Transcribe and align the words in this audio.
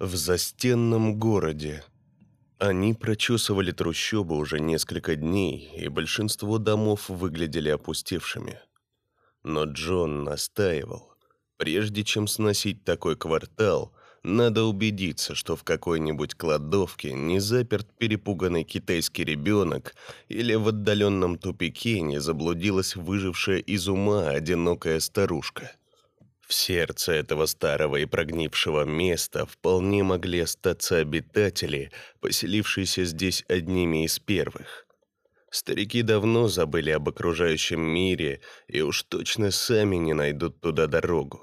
в 0.00 0.16
застенном 0.16 1.18
городе. 1.18 1.84
Они 2.58 2.94
прочесывали 2.94 3.70
трущобы 3.70 4.34
уже 4.38 4.58
несколько 4.58 5.14
дней, 5.14 5.70
и 5.76 5.88
большинство 5.88 6.56
домов 6.56 7.10
выглядели 7.10 7.68
опустевшими. 7.68 8.58
Но 9.42 9.64
Джон 9.64 10.24
настаивал. 10.24 11.12
Прежде 11.58 12.02
чем 12.02 12.28
сносить 12.28 12.82
такой 12.82 13.14
квартал, 13.14 13.92
надо 14.22 14.64
убедиться, 14.64 15.34
что 15.34 15.54
в 15.54 15.64
какой-нибудь 15.64 16.34
кладовке 16.34 17.12
не 17.12 17.38
заперт 17.38 17.86
перепуганный 17.98 18.64
китайский 18.64 19.24
ребенок 19.24 19.94
или 20.28 20.54
в 20.54 20.68
отдаленном 20.68 21.36
тупике 21.36 22.00
не 22.00 22.20
заблудилась 22.22 22.96
выжившая 22.96 23.58
из 23.58 23.86
ума 23.86 24.30
одинокая 24.30 24.98
старушка. 25.00 25.72
В 26.50 26.52
сердце 26.52 27.12
этого 27.12 27.46
старого 27.46 27.94
и 27.98 28.06
прогнившего 28.06 28.82
места 28.82 29.46
вполне 29.46 30.02
могли 30.02 30.40
остаться 30.40 30.96
обитатели, 30.96 31.92
поселившиеся 32.18 33.04
здесь 33.04 33.44
одними 33.46 34.04
из 34.04 34.18
первых. 34.18 34.84
Старики 35.52 36.02
давно 36.02 36.48
забыли 36.48 36.90
об 36.90 37.08
окружающем 37.08 37.80
мире 37.80 38.40
и 38.66 38.80
уж 38.80 39.04
точно 39.04 39.52
сами 39.52 39.94
не 39.94 40.12
найдут 40.12 40.60
туда 40.60 40.88
дорогу. 40.88 41.40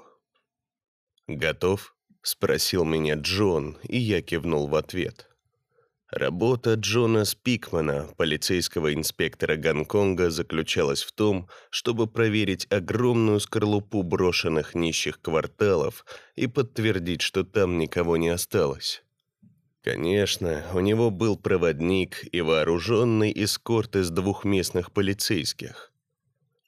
«Готов?»— 1.26 1.96
спросил 2.22 2.84
меня 2.84 3.14
Джон, 3.14 3.78
и 3.84 3.96
я 3.96 4.20
кивнул 4.20 4.66
в 4.66 4.74
ответ. 4.74 5.27
Работа 6.10 6.72
Джона 6.74 7.26
Спикмана, 7.26 8.08
полицейского 8.16 8.94
инспектора 8.94 9.56
Гонконга, 9.56 10.30
заключалась 10.30 11.02
в 11.02 11.12
том, 11.12 11.48
чтобы 11.68 12.06
проверить 12.06 12.66
огромную 12.70 13.40
скорлупу 13.40 14.02
брошенных 14.02 14.74
нищих 14.74 15.20
кварталов 15.20 16.06
и 16.34 16.46
подтвердить, 16.46 17.20
что 17.20 17.44
там 17.44 17.76
никого 17.76 18.16
не 18.16 18.30
осталось. 18.30 19.02
Конечно, 19.82 20.64
у 20.72 20.80
него 20.80 21.10
был 21.10 21.36
проводник 21.36 22.26
и 22.32 22.40
вооруженный 22.40 23.30
эскорт 23.44 23.94
из 23.96 24.08
двух 24.08 24.44
местных 24.44 24.92
полицейских. 24.92 25.92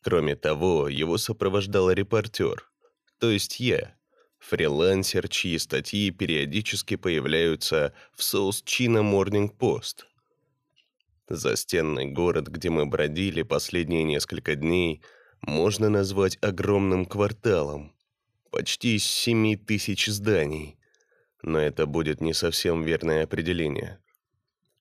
Кроме 0.03 0.37
того, 0.37 0.87
его 0.89 1.17
сопровождал 1.17 1.91
репортер, 1.91 2.71
то 3.19 3.31
есть 3.31 3.59
я, 3.59 3.95
фрилансер, 4.41 5.29
чьи 5.29 5.59
статьи 5.59 6.11
периодически 6.11 6.97
появляются 6.97 7.95
в 8.13 8.23
Соус 8.23 8.63
Чина 8.63 8.99
Morning 8.99 9.51
Post. 9.57 10.07
Застенный 11.29 12.07
город, 12.07 12.49
где 12.49 12.71
мы 12.71 12.87
бродили 12.87 13.43
последние 13.43 14.03
несколько 14.03 14.57
дней, 14.57 15.01
можно 15.43 15.89
назвать 15.89 16.37
огромным 16.41 17.07
кварталом. 17.07 17.95
Почти 18.51 18.97
из 18.97 19.05
семи 19.05 19.57
тысяч 19.57 20.07
зданий. 20.07 20.77
Но 21.43 21.59
это 21.61 21.87
будет 21.87 22.21
не 22.21 22.35
совсем 22.35 22.83
верное 22.83 23.23
определение. 23.23 24.01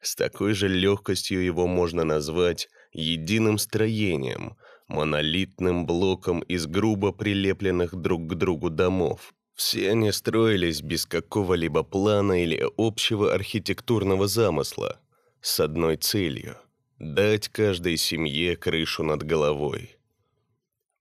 С 0.02 0.16
такой 0.16 0.54
же 0.54 0.68
легкостью 0.68 1.44
его 1.44 1.68
можно 1.68 2.04
назвать 2.04 2.70
единым 2.94 3.58
строением, 3.58 4.58
монолитным 4.88 5.86
блоком 5.86 6.40
из 6.42 6.66
грубо 6.66 7.12
прилепленных 7.12 7.96
друг 7.96 8.28
к 8.28 8.34
другу 8.34 8.70
домов. 8.70 9.34
Все 9.60 9.92
они 9.92 10.10
строились 10.14 10.82
без 10.82 11.06
какого-либо 11.06 11.84
плана 11.84 12.42
или 12.42 12.66
общего 12.78 13.34
архитектурного 13.34 14.26
замысла, 14.26 15.02
с 15.42 15.60
одной 15.60 15.98
целью– 15.98 16.56
дать 16.98 17.50
каждой 17.50 17.98
семье 17.98 18.56
крышу 18.56 19.04
над 19.04 19.24
головой. 19.24 19.98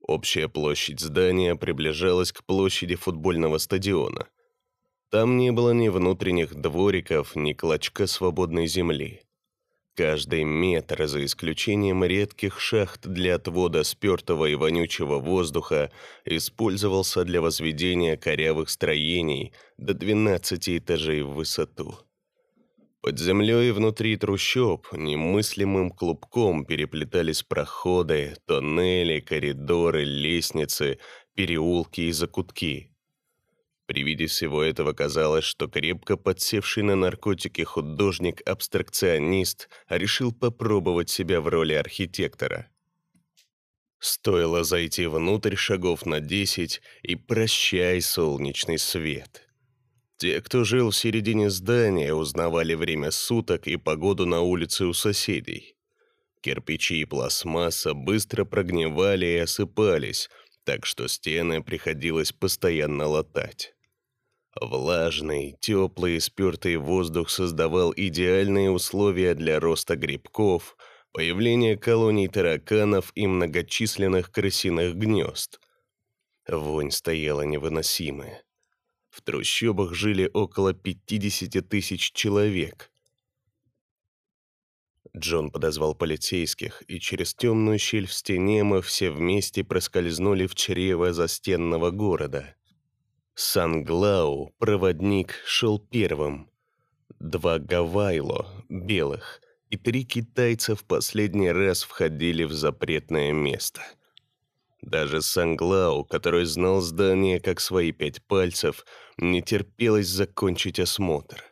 Общая 0.00 0.48
площадь 0.48 0.98
здания 0.98 1.54
приближалась 1.54 2.32
к 2.32 2.42
площади 2.42 2.96
футбольного 2.96 3.58
стадиона. 3.58 4.26
Там 5.08 5.36
не 5.36 5.52
было 5.52 5.70
ни 5.70 5.88
внутренних 5.88 6.56
двориков, 6.56 7.36
ни 7.36 7.52
клочка 7.52 8.08
свободной 8.08 8.66
земли. 8.66 9.22
Каждый 9.98 10.44
метр, 10.44 11.08
за 11.08 11.24
исключением 11.24 12.04
редких 12.04 12.60
шахт 12.60 13.08
для 13.08 13.34
отвода 13.34 13.82
спертого 13.82 14.44
и 14.44 14.54
вонючего 14.54 15.18
воздуха, 15.18 15.90
использовался 16.24 17.24
для 17.24 17.40
возведения 17.40 18.16
корявых 18.16 18.70
строений 18.70 19.52
до 19.76 19.94
12 19.94 20.68
этажей 20.68 21.22
в 21.22 21.30
высоту. 21.30 21.96
Под 23.00 23.18
землей 23.18 23.70
и 23.70 23.72
внутри 23.72 24.16
трущоб 24.16 24.86
немыслимым 24.92 25.90
клубком 25.90 26.64
переплетались 26.64 27.42
проходы, 27.42 28.36
тоннели, 28.46 29.18
коридоры, 29.18 30.04
лестницы, 30.04 31.00
переулки 31.34 32.02
и 32.02 32.12
закутки. 32.12 32.92
При 33.88 34.02
виде 34.02 34.26
всего 34.26 34.62
этого 34.62 34.92
казалось, 34.92 35.44
что 35.44 35.66
крепко 35.66 36.18
подсевший 36.18 36.82
на 36.82 36.94
наркотики 36.94 37.62
художник-абстракционист 37.62 39.70
решил 39.88 40.30
попробовать 40.30 41.08
себя 41.08 41.40
в 41.40 41.48
роли 41.48 41.72
архитектора. 41.72 42.68
Стоило 43.98 44.62
зайти 44.62 45.06
внутрь 45.06 45.56
шагов 45.56 46.04
на 46.04 46.20
десять, 46.20 46.82
и 47.02 47.16
прощай 47.16 48.02
солнечный 48.02 48.78
свет. 48.78 49.48
Те, 50.18 50.42
кто 50.42 50.64
жил 50.64 50.90
в 50.90 50.96
середине 50.96 51.48
здания, 51.48 52.12
узнавали 52.12 52.74
время 52.74 53.10
суток 53.10 53.66
и 53.66 53.76
погоду 53.76 54.26
на 54.26 54.42
улице 54.42 54.84
у 54.84 54.92
соседей. 54.92 55.76
Кирпичи 56.42 57.00
и 57.00 57.06
пластмасса 57.06 57.94
быстро 57.94 58.44
прогнивали 58.44 59.24
и 59.24 59.38
осыпались, 59.38 60.28
так 60.64 60.84
что 60.84 61.08
стены 61.08 61.62
приходилось 61.62 62.32
постоянно 62.32 63.06
латать. 63.06 63.72
Влажный, 64.54 65.56
теплый 65.60 66.20
спертый 66.20 66.76
воздух 66.76 67.30
создавал 67.30 67.92
идеальные 67.94 68.70
условия 68.70 69.34
для 69.34 69.60
роста 69.60 69.94
грибков, 69.94 70.76
появления 71.12 71.76
колоний 71.76 72.28
тараканов 72.28 73.12
и 73.14 73.26
многочисленных 73.26 74.30
крысиных 74.32 74.94
гнезд. 74.96 75.60
Вонь 76.48 76.90
стояла 76.90 77.42
невыносимая. 77.42 78.42
В 79.10 79.22
трущобах 79.22 79.94
жили 79.94 80.30
около 80.32 80.72
50 80.72 81.68
тысяч 81.68 82.12
человек. 82.12 82.90
Джон 85.16 85.50
подозвал 85.50 85.94
полицейских, 85.94 86.82
и 86.88 87.00
через 87.00 87.34
темную 87.34 87.78
щель 87.78 88.06
в 88.06 88.12
стене 88.12 88.64
мы 88.64 88.82
все 88.82 89.10
вместе 89.10 89.64
проскользнули 89.64 90.46
в 90.46 90.54
чрево 90.54 91.12
застенного 91.12 91.90
города. 91.90 92.57
Санглау, 93.40 94.52
проводник, 94.58 95.36
шел 95.46 95.78
первым. 95.78 96.50
Два 97.20 97.60
гавайло, 97.60 98.64
белых, 98.68 99.40
и 99.70 99.76
три 99.76 100.02
китайца 100.02 100.74
в 100.74 100.82
последний 100.84 101.52
раз 101.52 101.84
входили 101.84 102.42
в 102.42 102.50
запретное 102.50 103.30
место. 103.30 103.80
Даже 104.82 105.22
Санглау, 105.22 106.04
который 106.04 106.46
знал 106.46 106.80
здание 106.80 107.38
как 107.38 107.60
свои 107.60 107.92
пять 107.92 108.20
пальцев, 108.24 108.84
не 109.18 109.40
терпелось 109.40 110.08
закончить 110.08 110.80
осмотр. 110.80 111.44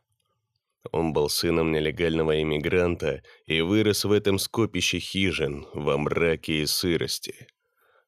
Он 0.90 1.12
был 1.12 1.28
сыном 1.28 1.70
нелегального 1.70 2.42
иммигранта 2.42 3.22
и 3.46 3.60
вырос 3.60 4.04
в 4.04 4.10
этом 4.10 4.40
скопище 4.40 4.98
хижин, 4.98 5.68
во 5.72 5.96
мраке 5.98 6.62
и 6.62 6.66
сырости. 6.66 7.46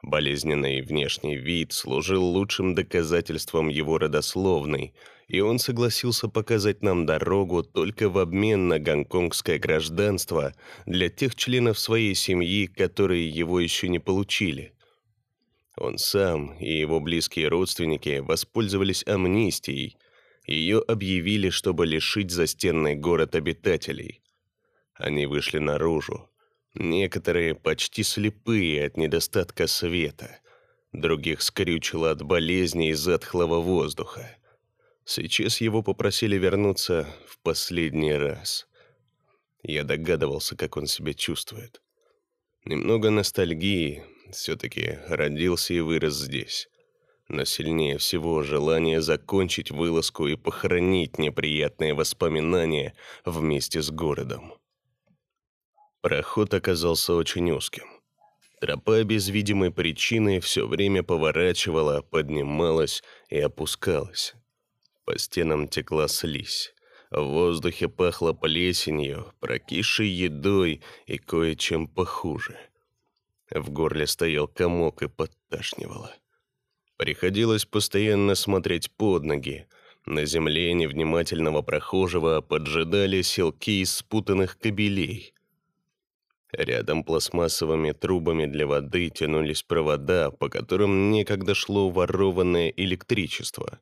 Болезненный 0.02 0.80
внешний 0.80 1.36
вид 1.36 1.72
служил 1.72 2.24
лучшим 2.24 2.74
доказательством 2.74 3.68
его 3.68 3.98
родословной, 3.98 4.94
и 5.26 5.40
он 5.40 5.58
согласился 5.58 6.28
показать 6.28 6.82
нам 6.82 7.04
дорогу 7.04 7.64
только 7.64 8.08
в 8.08 8.18
обмен 8.18 8.68
на 8.68 8.78
гонконгское 8.78 9.58
гражданство 9.58 10.54
для 10.86 11.08
тех 11.08 11.34
членов 11.34 11.78
своей 11.78 12.14
семьи, 12.14 12.66
которые 12.66 13.28
его 13.28 13.58
еще 13.58 13.88
не 13.88 13.98
получили. 13.98 14.72
Он 15.76 15.98
сам 15.98 16.54
и 16.58 16.72
его 16.72 17.00
близкие 17.00 17.48
родственники 17.48 18.18
воспользовались 18.18 19.06
амнистией. 19.06 19.96
Ее 20.46 20.78
объявили, 20.78 21.50
чтобы 21.50 21.86
лишить 21.86 22.30
застенный 22.30 22.94
город 22.94 23.34
обитателей. 23.34 24.22
Они 24.94 25.26
вышли 25.26 25.58
наружу, 25.58 26.30
Некоторые 26.74 27.54
почти 27.54 28.02
слепые 28.02 28.84
от 28.86 28.96
недостатка 28.96 29.66
света, 29.66 30.38
других 30.92 31.42
скрючило 31.42 32.10
от 32.10 32.22
болезни 32.22 32.90
и 32.90 32.92
затхлого 32.92 33.60
воздуха. 33.60 34.36
Сейчас 35.04 35.60
его 35.62 35.82
попросили 35.82 36.36
вернуться 36.36 37.08
в 37.26 37.38
последний 37.38 38.12
раз. 38.12 38.68
Я 39.62 39.84
догадывался, 39.84 40.56
как 40.56 40.76
он 40.76 40.86
себя 40.86 41.14
чувствует. 41.14 41.80
Немного 42.64 43.08
ностальгии, 43.08 44.04
все-таки 44.30 44.98
родился 45.08 45.72
и 45.72 45.80
вырос 45.80 46.14
здесь. 46.14 46.68
Но 47.28 47.44
сильнее 47.44 47.96
всего 47.96 48.42
желание 48.42 49.00
закончить 49.00 49.70
вылазку 49.70 50.26
и 50.26 50.36
похоронить 50.36 51.18
неприятные 51.18 51.94
воспоминания 51.94 52.94
вместе 53.24 53.80
с 53.80 53.90
городом. 53.90 54.57
Проход 56.08 56.54
оказался 56.54 57.12
очень 57.12 57.50
узким. 57.50 57.84
Тропа 58.62 59.04
без 59.04 59.28
видимой 59.28 59.70
причины 59.70 60.40
все 60.40 60.66
время 60.66 61.02
поворачивала, 61.02 62.00
поднималась 62.00 63.02
и 63.28 63.38
опускалась. 63.38 64.32
По 65.04 65.18
стенам 65.18 65.68
текла 65.68 66.08
слизь. 66.08 66.72
В 67.10 67.20
воздухе 67.20 67.90
пахло 67.90 68.32
плесенью, 68.32 69.34
прокисшей 69.40 70.08
едой 70.08 70.80
и 71.04 71.18
кое-чем 71.18 71.86
похуже. 71.86 72.56
В 73.50 73.68
горле 73.68 74.06
стоял 74.06 74.48
комок 74.48 75.02
и 75.02 75.08
подташнивало. 75.08 76.10
Приходилось 76.96 77.66
постоянно 77.66 78.34
смотреть 78.34 78.90
под 78.92 79.24
ноги. 79.24 79.66
На 80.06 80.24
земле 80.24 80.72
невнимательного 80.72 81.60
прохожего 81.60 82.40
поджидали 82.40 83.20
селки 83.20 83.82
из 83.82 83.94
спутанных 83.94 84.58
кабелей. 84.58 85.34
Рядом 86.52 87.04
пластмассовыми 87.04 87.92
трубами 87.92 88.46
для 88.46 88.66
воды 88.66 89.10
тянулись 89.10 89.62
провода, 89.62 90.30
по 90.30 90.48
которым 90.48 91.10
некогда 91.10 91.54
шло 91.54 91.90
ворованное 91.90 92.70
электричество. 92.70 93.80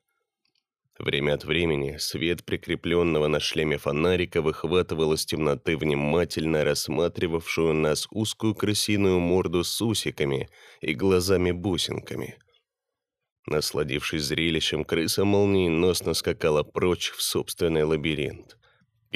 Время 0.99 1.35
от 1.35 1.45
времени 1.45 1.97
свет 1.97 2.43
прикрепленного 2.43 3.27
на 3.27 3.39
шлеме 3.39 3.77
фонарика 3.77 4.41
выхватывал 4.41 5.13
из 5.13 5.25
темноты 5.25 5.77
внимательно 5.77 6.63
рассматривавшую 6.63 7.73
нас 7.73 8.07
узкую 8.11 8.55
крысиную 8.55 9.19
морду 9.19 9.63
с 9.63 9.79
усиками 9.79 10.49
и 10.81 10.93
глазами-бусинками. 10.93 12.37
Насладившись 13.45 14.23
зрелищем, 14.23 14.83
крыса 14.83 15.23
молниеносно 15.23 16.13
скакала 16.15 16.63
прочь 16.63 17.11
в 17.11 17.21
собственный 17.21 17.83
лабиринт. 17.83 18.56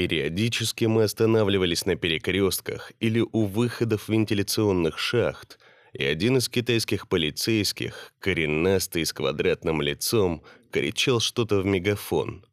Периодически 0.01 0.85
мы 0.85 1.03
останавливались 1.03 1.85
на 1.85 1.95
перекрестках 1.95 2.91
или 2.99 3.23
у 3.33 3.45
выходов 3.45 4.09
вентиляционных 4.09 4.97
шахт, 4.97 5.59
и 5.93 6.03
один 6.03 6.37
из 6.37 6.49
китайских 6.49 7.07
полицейских, 7.07 8.11
коренастый 8.17 9.05
с 9.05 9.13
квадратным 9.13 9.79
лицом, 9.79 10.43
кричал 10.71 11.19
что-то 11.19 11.59
в 11.61 11.67
мегафон. 11.67 12.43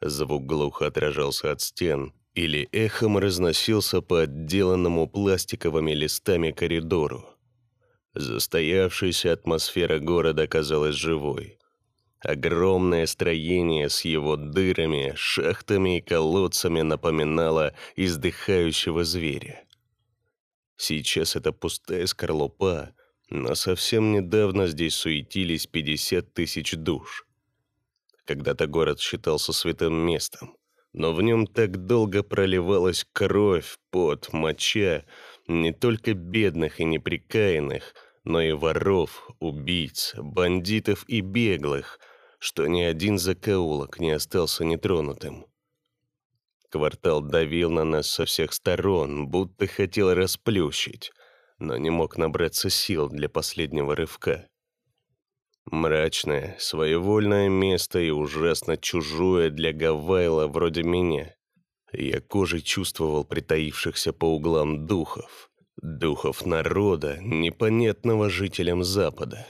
Звук 0.00 0.46
глухо 0.46 0.86
отражался 0.86 1.52
от 1.52 1.60
стен 1.60 2.14
или 2.32 2.66
эхом 2.72 3.18
разносился 3.18 4.00
по 4.00 4.22
отделанному 4.22 5.06
пластиковыми 5.06 5.92
листами 5.92 6.52
коридору. 6.52 7.26
Застоявшаяся 8.14 9.34
атмосфера 9.34 9.98
города 9.98 10.46
казалась 10.46 10.96
живой. 10.96 11.57
Огромное 12.20 13.06
строение 13.06 13.88
с 13.88 14.04
его 14.04 14.36
дырами, 14.36 15.12
шахтами 15.14 15.98
и 15.98 16.00
колодцами 16.00 16.80
напоминало 16.80 17.74
издыхающего 17.94 19.04
зверя. 19.04 19.64
Сейчас 20.76 21.36
это 21.36 21.52
пустая 21.52 22.06
скорлупа, 22.06 22.92
но 23.30 23.54
совсем 23.54 24.12
недавно 24.12 24.66
здесь 24.66 24.94
суетились 24.94 25.66
50 25.66 26.34
тысяч 26.34 26.74
душ. 26.74 27.24
Когда-то 28.24 28.66
город 28.66 29.00
считался 29.00 29.52
святым 29.52 29.94
местом, 29.94 30.56
но 30.92 31.12
в 31.12 31.22
нем 31.22 31.46
так 31.46 31.86
долго 31.86 32.24
проливалась 32.24 33.06
кровь, 33.12 33.78
пот, 33.90 34.32
моча 34.32 35.04
не 35.46 35.72
только 35.72 36.14
бедных 36.14 36.80
и 36.80 36.84
неприкаянных, 36.84 37.94
но 38.24 38.40
и 38.40 38.52
воров, 38.52 39.30
убийц, 39.38 40.14
бандитов 40.16 41.04
и 41.08 41.20
беглых, 41.20 41.98
что 42.38 42.66
ни 42.66 42.82
один 42.82 43.18
закоулок 43.18 44.00
не 44.00 44.12
остался 44.12 44.64
нетронутым. 44.64 45.46
Квартал 46.70 47.22
давил 47.22 47.70
на 47.70 47.84
нас 47.84 48.10
со 48.10 48.26
всех 48.26 48.52
сторон, 48.52 49.28
будто 49.28 49.66
хотел 49.66 50.12
расплющить, 50.14 51.12
но 51.58 51.76
не 51.76 51.90
мог 51.90 52.18
набраться 52.18 52.68
сил 52.68 53.08
для 53.08 53.28
последнего 53.28 53.96
рывка. 53.96 54.48
Мрачное, 55.70 56.56
своевольное 56.58 57.48
место 57.48 57.98
и 57.98 58.10
ужасно 58.10 58.76
чужое 58.76 59.50
для 59.50 59.72
Гавайла 59.72 60.46
вроде 60.46 60.82
меня. 60.82 61.34
Я 61.92 62.20
кожей 62.20 62.60
чувствовал 62.60 63.24
притаившихся 63.24 64.12
по 64.12 64.26
углам 64.26 64.86
духов. 64.86 65.50
Духов 65.80 66.44
народа, 66.44 67.18
непонятного 67.20 68.28
жителям 68.28 68.82
Запада. 68.82 69.46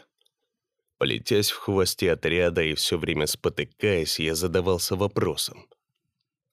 Полетясь 0.99 1.51
в 1.51 1.59
хвосте 1.59 2.13
отряда 2.13 2.63
и 2.63 2.75
все 2.75 2.99
время 2.99 3.27
спотыкаясь, 3.27 4.19
я 4.19 4.35
задавался 4.35 4.97
вопросом. 4.97 5.69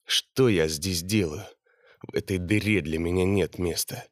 Что 0.06 0.50
я 0.50 0.68
здесь 0.68 1.02
делаю? 1.02 1.46
В 2.08 2.14
этой 2.14 2.38
дыре 2.38 2.82
для 2.82 3.00
меня 3.00 3.26
нет 3.26 3.58
места. 3.58 4.06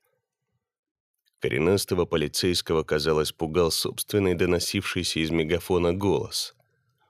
Коренастого 1.39 2.05
полицейского, 2.05 2.83
казалось, 2.83 3.31
пугал 3.31 3.69
собственный 3.69 4.33
доносившийся 4.33 5.19
из 5.19 5.29
мегафона 5.29 5.93
голос. 5.93 6.55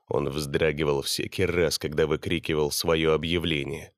Он 0.10 0.30
вздрагивал 0.30 1.02
всякий 1.02 1.46
раз, 1.46 1.80
когда 1.80 2.08
выкрикивал 2.08 2.72
свое 2.72 3.14
объявление. 3.14 3.94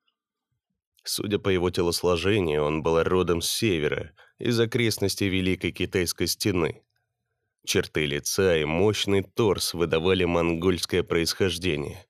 Судя 1.03 1.39
по 1.39 1.49
его 1.49 1.71
телосложению, 1.71 2.63
он 2.63 2.83
был 2.83 3.01
родом 3.01 3.41
с 3.41 3.49
севера, 3.49 4.11
из 4.37 4.59
окрестностей 4.59 5.29
Великой 5.29 5.71
Китайской 5.71 6.27
стены. 6.27 6.83
Черты 7.65 8.05
лица 8.05 8.57
и 8.57 8.63
мощный 8.63 9.23
торс 9.23 9.73
выдавали 9.73 10.23
монгольское 10.23 11.01
происхождение. 11.01 12.05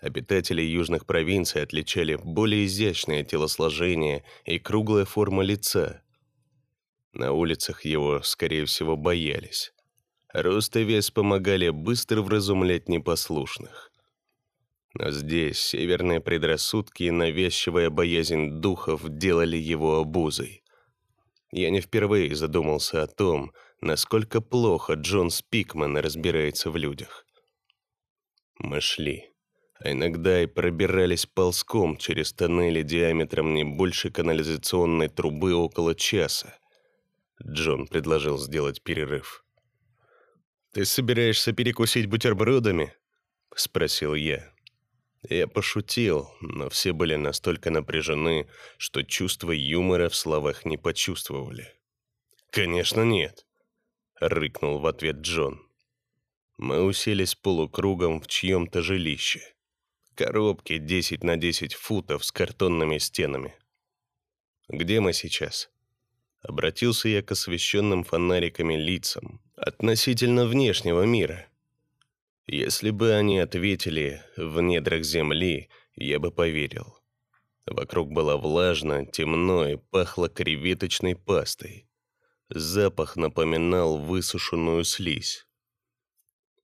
Обитатели 0.00 0.62
южных 0.62 1.06
провинций 1.06 1.62
отличали 1.62 2.16
более 2.16 2.66
изящное 2.66 3.22
телосложение 3.22 4.24
и 4.44 4.58
круглая 4.58 5.04
форма 5.04 5.44
лица. 5.44 6.02
На 7.12 7.32
улицах 7.32 7.84
его, 7.84 8.20
скорее 8.22 8.64
всего, 8.64 8.96
боялись. 8.96 9.72
Рост 10.32 10.76
и 10.76 10.82
вес 10.82 11.12
помогали 11.12 11.68
быстро 11.70 12.20
вразумлять 12.22 12.88
непослушных. 12.88 13.92
Но 14.94 15.12
здесь 15.12 15.60
северные 15.60 16.20
предрассудки 16.20 17.04
и 17.04 17.10
навязчивая 17.12 17.90
боязнь 17.90 18.60
духов 18.60 19.02
делали 19.08 19.56
его 19.56 19.98
обузой. 19.98 20.64
Я 21.52 21.70
не 21.70 21.80
впервые 21.80 22.34
задумался 22.34 23.02
о 23.02 23.06
том, 23.06 23.52
насколько 23.80 24.40
плохо 24.40 24.94
Джон 24.94 25.30
Спикман 25.30 25.96
разбирается 25.96 26.70
в 26.70 26.76
людях. 26.76 27.26
Мы 28.58 28.80
шли 28.80 29.32
а 29.80 29.92
иногда 29.92 30.42
и 30.42 30.46
пробирались 30.46 31.26
ползком 31.26 31.96
через 31.96 32.32
тоннели 32.32 32.82
диаметром 32.82 33.54
не 33.54 33.64
больше 33.64 34.10
канализационной 34.10 35.08
трубы 35.08 35.54
около 35.54 35.94
часа. 35.94 36.58
Джон 37.44 37.86
предложил 37.86 38.38
сделать 38.38 38.82
перерыв. 38.82 39.44
«Ты 40.72 40.84
собираешься 40.84 41.52
перекусить 41.52 42.06
бутербродами?»— 42.06 42.92
спросил 43.54 44.14
я. 44.14 44.52
Я 45.28 45.46
пошутил, 45.46 46.28
но 46.40 46.68
все 46.68 46.92
были 46.92 47.16
настолько 47.16 47.70
напряжены, 47.70 48.48
что 48.76 49.02
чувство 49.02 49.52
юмора 49.52 50.08
в 50.08 50.16
словах 50.16 50.64
не 50.64 50.76
почувствовали. 50.76 51.74
«Конечно 52.50 53.02
нет»,— 53.02 53.46
рыкнул 54.20 54.78
в 54.78 54.86
ответ 54.86 55.16
Джон. 55.16 55.60
Мы 56.56 56.82
уселись 56.82 57.34
полукругом 57.34 58.20
в 58.20 58.26
чьем-то 58.26 58.82
жилище. 58.82 59.40
Коробки 60.14 60.78
10 60.78 61.22
на 61.22 61.36
10 61.36 61.74
футов 61.74 62.24
с 62.24 62.32
картонными 62.32 62.98
стенами. 62.98 63.54
Где 64.68 65.00
мы 65.00 65.12
сейчас? 65.12 65.70
Обратился 66.40 67.08
я 67.08 67.22
к 67.22 67.32
освещенным 67.32 68.04
фонариками 68.04 68.74
лицам 68.74 69.40
относительно 69.56 70.46
внешнего 70.46 71.02
мира. 71.02 71.46
Если 72.46 72.90
бы 72.90 73.12
они 73.12 73.38
ответили 73.38 74.22
«в 74.36 74.60
недрах 74.60 75.04
земли», 75.04 75.68
я 75.94 76.18
бы 76.18 76.30
поверил. 76.30 76.98
Вокруг 77.66 78.10
было 78.10 78.36
влажно, 78.36 79.04
темно 79.04 79.68
и 79.68 79.76
пахло 79.76 80.28
креветочной 80.28 81.16
пастой. 81.16 81.87
Запах 82.48 83.16
напоминал 83.16 83.98
высушенную 83.98 84.84
слизь. 84.84 85.46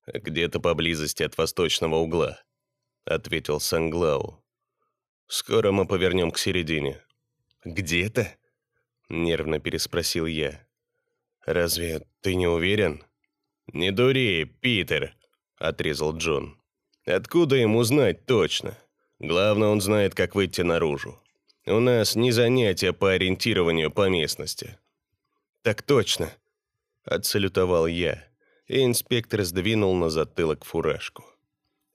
Где-то 0.07 0.61
поблизости 0.61 1.23
от 1.23 1.37
восточного 1.37 1.97
угла.— 1.97 2.45
ответил 3.07 3.61
Санглау. 3.61 4.43
«Скоро 5.27 5.73
мы 5.73 5.87
повернем 5.87 6.31
к 6.31 6.39
середине». 6.39 7.03
«Где-то?»— 7.63 8.35
нервно 9.11 9.61
переспросил 9.61 10.25
я. 10.25 10.67
«Разве 11.45 12.07
ты 12.23 12.35
не 12.35 12.47
уверен?» 12.47 13.05
«Не 13.67 13.91
дури, 13.91 14.45
Питер»,— 14.45 15.15
отрезал 15.59 16.17
Джон. 16.17 16.59
«Откуда 17.05 17.57
ему 17.57 17.83
знать 17.83 18.25
точно? 18.25 18.79
Главное, 19.19 19.69
он 19.69 19.83
знает, 19.83 20.15
как 20.15 20.35
выйти 20.35 20.63
наружу. 20.63 21.21
У 21.67 21.81
нас 21.81 22.17
не 22.17 22.33
занятия 22.33 22.95
по 22.95 23.13
ориентированию 23.13 23.91
по 23.91 24.09
местности». 24.09 24.79
«Так 25.65 25.81
точно»,— 25.81 26.31
отсалютовал 27.05 27.87
я, 27.87 28.23
и 28.67 28.85
инспектор 28.85 29.43
сдвинул 29.45 29.95
на 29.95 30.11
затылок 30.11 30.63
фуражку. 30.63 31.25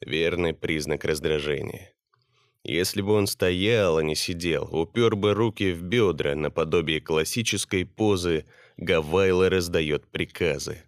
Верный 0.01 0.55
признак 0.55 1.05
раздражения. 1.05 1.93
Если 2.63 3.03
бы 3.03 3.13
он 3.13 3.27
стоял, 3.27 3.99
а 3.99 4.03
не 4.03 4.15
сидел, 4.15 4.67
упер 4.75 5.15
бы 5.15 5.35
руки 5.35 5.71
в 5.71 5.83
бедра 5.83 6.33
наподобие 6.33 6.99
классической 6.99 7.85
позы 7.85 8.47
«Гавайла 8.77 9.51
раздает 9.51 10.07
приказы». 10.07 10.81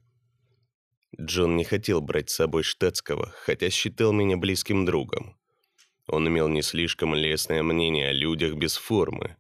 Джон 1.20 1.58
не 1.58 1.66
хотел 1.66 2.02
брать 2.02 2.32
с 2.32 2.36
собой 2.36 2.64
штатского, 2.64 3.32
хотя 3.44 3.70
считал 3.70 4.12
меня 4.12 4.38
близким 4.38 4.86
другом. 4.86 5.38
Он 6.08 6.28
имел 6.28 6.48
не 6.48 6.64
слишком 6.64 7.14
лестное 7.14 7.62
мнение 7.62 8.10
о 8.10 8.14
людях 8.14 8.56
без 8.56 8.76
формы. 8.76 9.38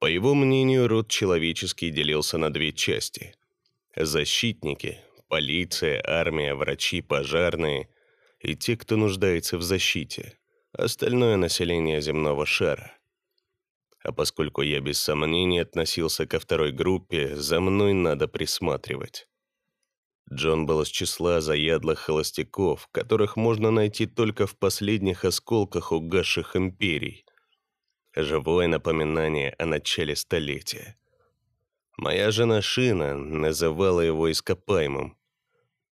По 0.00 0.06
его 0.06 0.34
мнению, 0.34 0.88
род 0.88 1.08
человеческий 1.08 1.90
делился 1.90 2.38
на 2.38 2.50
две 2.50 2.72
части. 2.72 3.34
Защитники, 3.94 4.98
полиция, 5.28 6.02
армия, 6.02 6.54
врачи, 6.54 7.02
пожарные 7.02 7.90
и 8.40 8.56
те, 8.56 8.78
кто 8.78 8.96
нуждается 8.96 9.58
в 9.58 9.62
защите, 9.62 10.38
остальное 10.72 11.36
население 11.36 12.00
земного 12.00 12.46
шара. 12.46 12.96
А 14.02 14.12
поскольку 14.12 14.62
я 14.62 14.80
без 14.80 14.98
сомнений 14.98 15.58
относился 15.58 16.26
ко 16.26 16.40
второй 16.40 16.72
группе, 16.72 17.36
за 17.36 17.60
мной 17.60 17.92
надо 17.92 18.26
присматривать. 18.26 19.28
Джон 20.32 20.64
был 20.64 20.80
из 20.80 20.88
числа 20.88 21.42
заядлых 21.42 21.98
холостяков, 21.98 22.88
которых 22.90 23.36
можно 23.36 23.70
найти 23.70 24.06
только 24.06 24.46
в 24.46 24.56
последних 24.56 25.26
осколках 25.26 25.92
угасших 25.92 26.56
империй. 26.56 27.26
Живое 28.22 28.68
напоминание 28.68 29.54
о 29.58 29.66
начале 29.66 30.14
столетия. 30.14 30.96
Моя 31.96 32.30
жена 32.30 32.60
Шина 32.60 33.16
называла 33.16 34.00
его 34.00 34.30
ископаемым. 34.30 35.16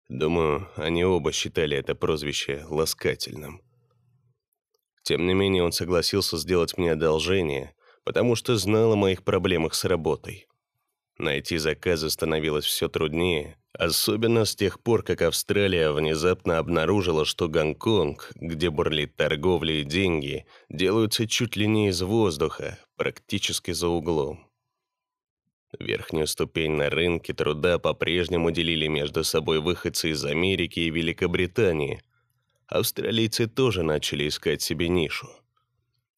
Думаю, 0.09 0.69
они 0.75 1.03
оба 1.03 1.31
считали 1.31 1.77
это 1.77 1.95
прозвище 1.95 2.65
ласкательным. 2.69 3.61
Тем 5.03 5.25
не 5.25 5.33
менее, 5.33 5.63
он 5.63 5.71
согласился 5.71 6.37
сделать 6.37 6.77
мне 6.77 6.91
одолжение, 6.91 7.73
потому 8.03 8.35
что 8.35 8.55
знал 8.57 8.93
о 8.93 8.97
моих 8.97 9.23
проблемах 9.23 9.73
с 9.73 9.85
работой. 9.85 10.47
Найти 11.17 11.57
заказы 11.57 12.09
становилось 12.09 12.65
все 12.65 12.89
труднее, 12.89 13.57
особенно 13.77 14.45
с 14.45 14.55
тех 14.55 14.79
пор, 14.79 15.03
как 15.03 15.21
Австралия 15.21 15.91
внезапно 15.91 16.57
обнаружила, 16.57 17.25
что 17.25 17.47
Гонконг, 17.47 18.31
где 18.35 18.69
бурлит 18.69 19.15
торговля 19.15 19.81
и 19.81 19.83
деньги, 19.83 20.45
делаются 20.69 21.27
чуть 21.27 21.55
ли 21.55 21.67
не 21.67 21.89
из 21.89 22.01
воздуха, 22.01 22.79
практически 22.95 23.71
за 23.71 23.87
углом. 23.87 24.47
Верхнюю 25.79 26.27
ступень 26.27 26.71
на 26.71 26.89
рынке 26.89 27.33
труда 27.33 27.77
по-прежнему 27.77 28.51
делили 28.51 28.87
между 28.87 29.23
собой 29.23 29.59
выходцы 29.59 30.11
из 30.11 30.23
Америки 30.25 30.79
и 30.79 30.89
Великобритании. 30.89 32.01
Австралийцы 32.67 33.47
тоже 33.47 33.83
начали 33.83 34.27
искать 34.27 34.61
себе 34.61 34.87
нишу. 34.87 35.29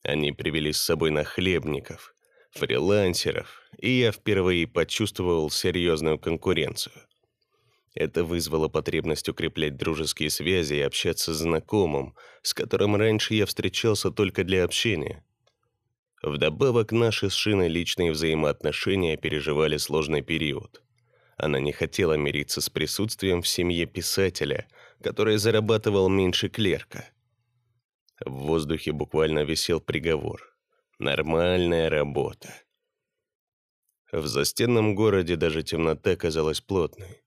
Они 0.03 0.31
привели 0.31 0.71
с 0.71 0.81
собой 0.81 1.11
нахлебников, 1.11 2.15
фрилансеров, 2.51 3.61
и 3.77 3.89
я 3.89 4.11
впервые 4.11 4.67
почувствовал 4.67 5.49
серьезную 5.49 6.17
конкуренцию. 6.17 7.08
Это 7.99 8.23
вызвало 8.23 8.69
потребность 8.69 9.27
укреплять 9.27 9.75
дружеские 9.75 10.29
связи 10.29 10.75
и 10.75 10.81
общаться 10.81 11.33
с 11.33 11.37
знакомым, 11.37 12.15
с 12.43 12.53
которым 12.53 12.95
раньше 12.95 13.33
я 13.33 13.45
встречался 13.45 14.09
только 14.09 14.45
для 14.45 14.63
общения. 14.63 15.25
Вдобавок, 16.23 16.93
наши 16.93 17.29
с 17.29 17.33
Шиной 17.33 17.67
личные 17.67 18.13
взаимоотношения 18.13 19.17
переживали 19.17 19.75
сложный 19.75 20.21
период. 20.21 20.81
Она 21.35 21.59
не 21.59 21.73
хотела 21.73 22.13
мириться 22.13 22.61
с 22.61 22.69
присутствием 22.69 23.41
в 23.41 23.49
семье 23.49 23.85
писателя, 23.85 24.69
который 25.03 25.35
зарабатывал 25.35 26.07
меньше 26.07 26.47
клерка. 26.47 27.03
В 28.25 28.31
воздухе 28.31 28.93
буквально 28.93 29.43
висел 29.43 29.81
приговор. 29.81 30.55
Нормальная 30.99 31.89
работа. 31.89 32.53
В 34.13 34.25
застенном 34.25 34.95
городе 34.95 35.35
даже 35.35 35.63
темнота 35.63 36.15
казалась 36.15 36.61
плотной. 36.61 37.23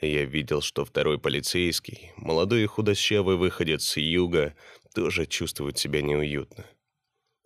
Я 0.00 0.24
видел, 0.24 0.62
что 0.62 0.84
второй 0.84 1.18
полицейский, 1.18 2.12
молодой 2.16 2.62
и 2.62 2.66
худощавый 2.66 3.36
выходец 3.36 3.84
с 3.84 3.96
юга, 3.98 4.54
тоже 4.94 5.26
чувствует 5.26 5.78
себя 5.78 6.00
неуютно. 6.00 6.64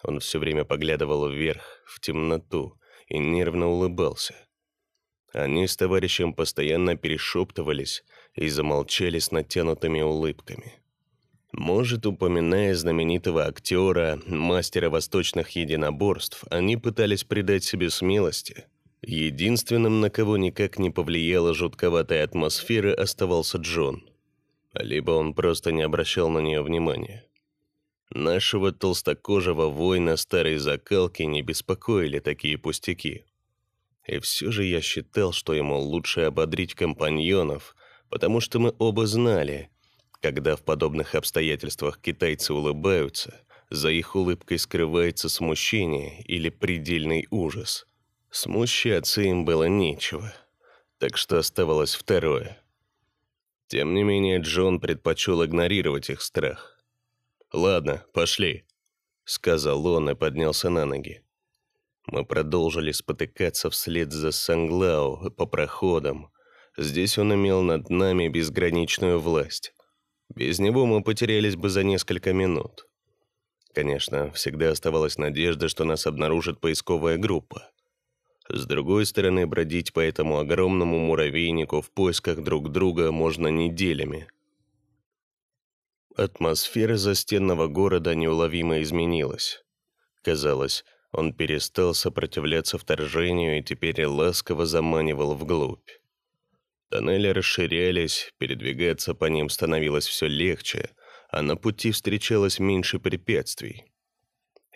Он 0.03 0.21
все 0.21 0.39
время 0.39 0.65
поглядывал 0.65 1.29
вверх, 1.29 1.83
в 1.87 1.99
темноту, 2.01 2.79
и 3.09 3.19
нервно 3.19 3.67
улыбался. 3.67 4.35
Они 5.33 5.67
с 5.67 5.77
товарищем 5.77 6.33
постоянно 6.33 6.97
перешептывались 6.97 8.05
и 8.35 8.49
замолчали 8.49 9.19
с 9.19 9.33
натянутыми 9.33 10.01
улыбками. 10.01 10.75
Может, 11.53 12.07
упоминая 12.07 12.75
знаменитого 12.75 13.47
актера, 13.47 14.21
мастера 14.27 14.91
восточных 14.91 15.51
единоборств, 15.51 16.45
они 16.51 16.77
пытались 16.77 17.25
придать 17.25 17.65
себе 17.65 17.91
смелости. 17.91 18.67
Единственным, 19.07 20.01
на 20.01 20.09
кого 20.09 20.39
никак 20.39 20.79
не 20.79 20.89
повлияла 20.89 21.53
жутковатая 21.53 22.25
атмосфера, 22.25 22.95
оставался 22.95 23.59
Джон. 23.59 24.03
Либо 24.73 25.11
он 25.11 25.35
просто 25.35 25.73
не 25.73 25.83
обращал 25.83 26.31
на 26.31 26.39
нее 26.39 26.63
внимания. 26.63 27.27
Нашего 28.11 28.73
толстокожего 28.73 29.67
воина 29.67 30.17
старой 30.17 30.57
закалки 30.57 31.23
не 31.23 31.43
беспокоили 31.43 32.19
такие 32.19 32.57
пустяки. 32.57 33.25
И 34.07 34.19
все 34.21 34.51
же 34.51 34.65
я 34.65 34.81
считал, 34.81 35.33
что 35.33 35.53
ему 35.53 35.79
лучше 35.79 36.23
ободрить 36.23 36.75
компаньонов, 36.75 37.77
потому 38.09 38.41
что 38.41 38.59
мы 38.59 38.75
оба 38.79 39.07
знали, 39.07 39.71
когда 40.21 40.57
в 40.57 40.63
подобных 40.63 41.15
обстоятельствах 41.15 41.99
китайцы 42.01 42.55
улыбаются, 42.55 43.43
за 43.69 43.91
их 43.91 44.17
улыбкой 44.17 44.59
скрывается 44.59 45.29
смущение 45.29 46.23
или 46.23 46.49
предельный 46.49 47.27
ужас. 47.31 47.87
Смущаться 48.35 49.23
им 49.23 49.45
было 49.45 49.69
нечего, 49.69 50.35
так 50.99 51.17
что 51.17 51.39
оставалось 51.39 51.95
второе. 51.95 52.61
Тем 53.69 53.95
не 53.95 54.03
менее, 54.03 54.41
Джон 54.41 54.81
предпочел 54.81 55.45
игнорировать 55.45 56.11
их 56.11 56.21
страх. 56.21 56.77
«Ладно, 57.53 58.05
пошли»,— 58.13 58.65
сказал 59.25 59.87
он 59.87 60.11
и 60.11 60.17
поднялся 60.17 60.69
на 60.69 60.85
ноги. 60.85 61.23
Мы 62.09 62.25
продолжили 62.25 62.91
спотыкаться 62.91 63.71
вслед 63.71 64.11
за 64.11 64.33
Санглау 64.33 65.31
по 65.31 65.47
проходам. 65.47 66.33
Здесь 66.77 67.19
он 67.19 67.35
имел 67.35 67.63
над 67.63 67.89
нами 67.89 68.27
безграничную 68.27 69.21
власть. 69.21 69.73
Без 70.29 70.59
него 70.59 70.87
мы 70.87 71.05
потерялись 71.05 71.55
бы 71.55 71.69
за 71.69 71.85
несколько 71.85 72.33
минут. 72.33 72.89
Конечно, 73.73 74.33
всегда 74.33 74.71
оставалась 74.71 75.19
надежда, 75.19 75.69
что 75.69 75.85
нас 75.85 76.05
обнаружит 76.05 76.61
поисковая 76.61 77.17
группа. 77.17 77.71
С 78.49 78.67
другой 78.67 79.07
стороны, 79.07 79.47
бродить 79.47 79.93
по 79.93 80.01
этому 80.01 80.39
огромному 80.39 80.99
муравейнику 80.99 81.81
в 81.81 81.91
поисках 81.91 82.43
друг 82.43 82.71
друга 82.71 83.11
можно 83.11 83.49
неделями. 83.49 84.29
Атмосфера 86.17 86.97
застенного 86.97 87.69
города 87.69 88.15
неуловимо 88.15 88.83
изменилась. 88.83 89.65
Казалось, 90.23 90.85
он 91.11 91.33
перестал 91.33 91.95
сопротивляться 91.95 92.77
вторжению 92.77 93.59
и 93.59 93.63
теперь 93.63 94.05
ласково 94.05 94.67
заманивал 94.67 95.35
вглубь. 95.35 95.89
Тоннели 96.91 97.29
расширялись, 97.29 98.33
передвигаться 98.39 99.15
по 99.15 99.25
ним 99.25 99.49
становилось 99.49 100.07
все 100.07 100.27
легче, 100.27 100.91
а 101.31 101.43
на 101.43 101.57
пути 101.57 101.91
встречалось 101.91 102.61
меньше 102.61 103.01
препятствий. 103.01 103.85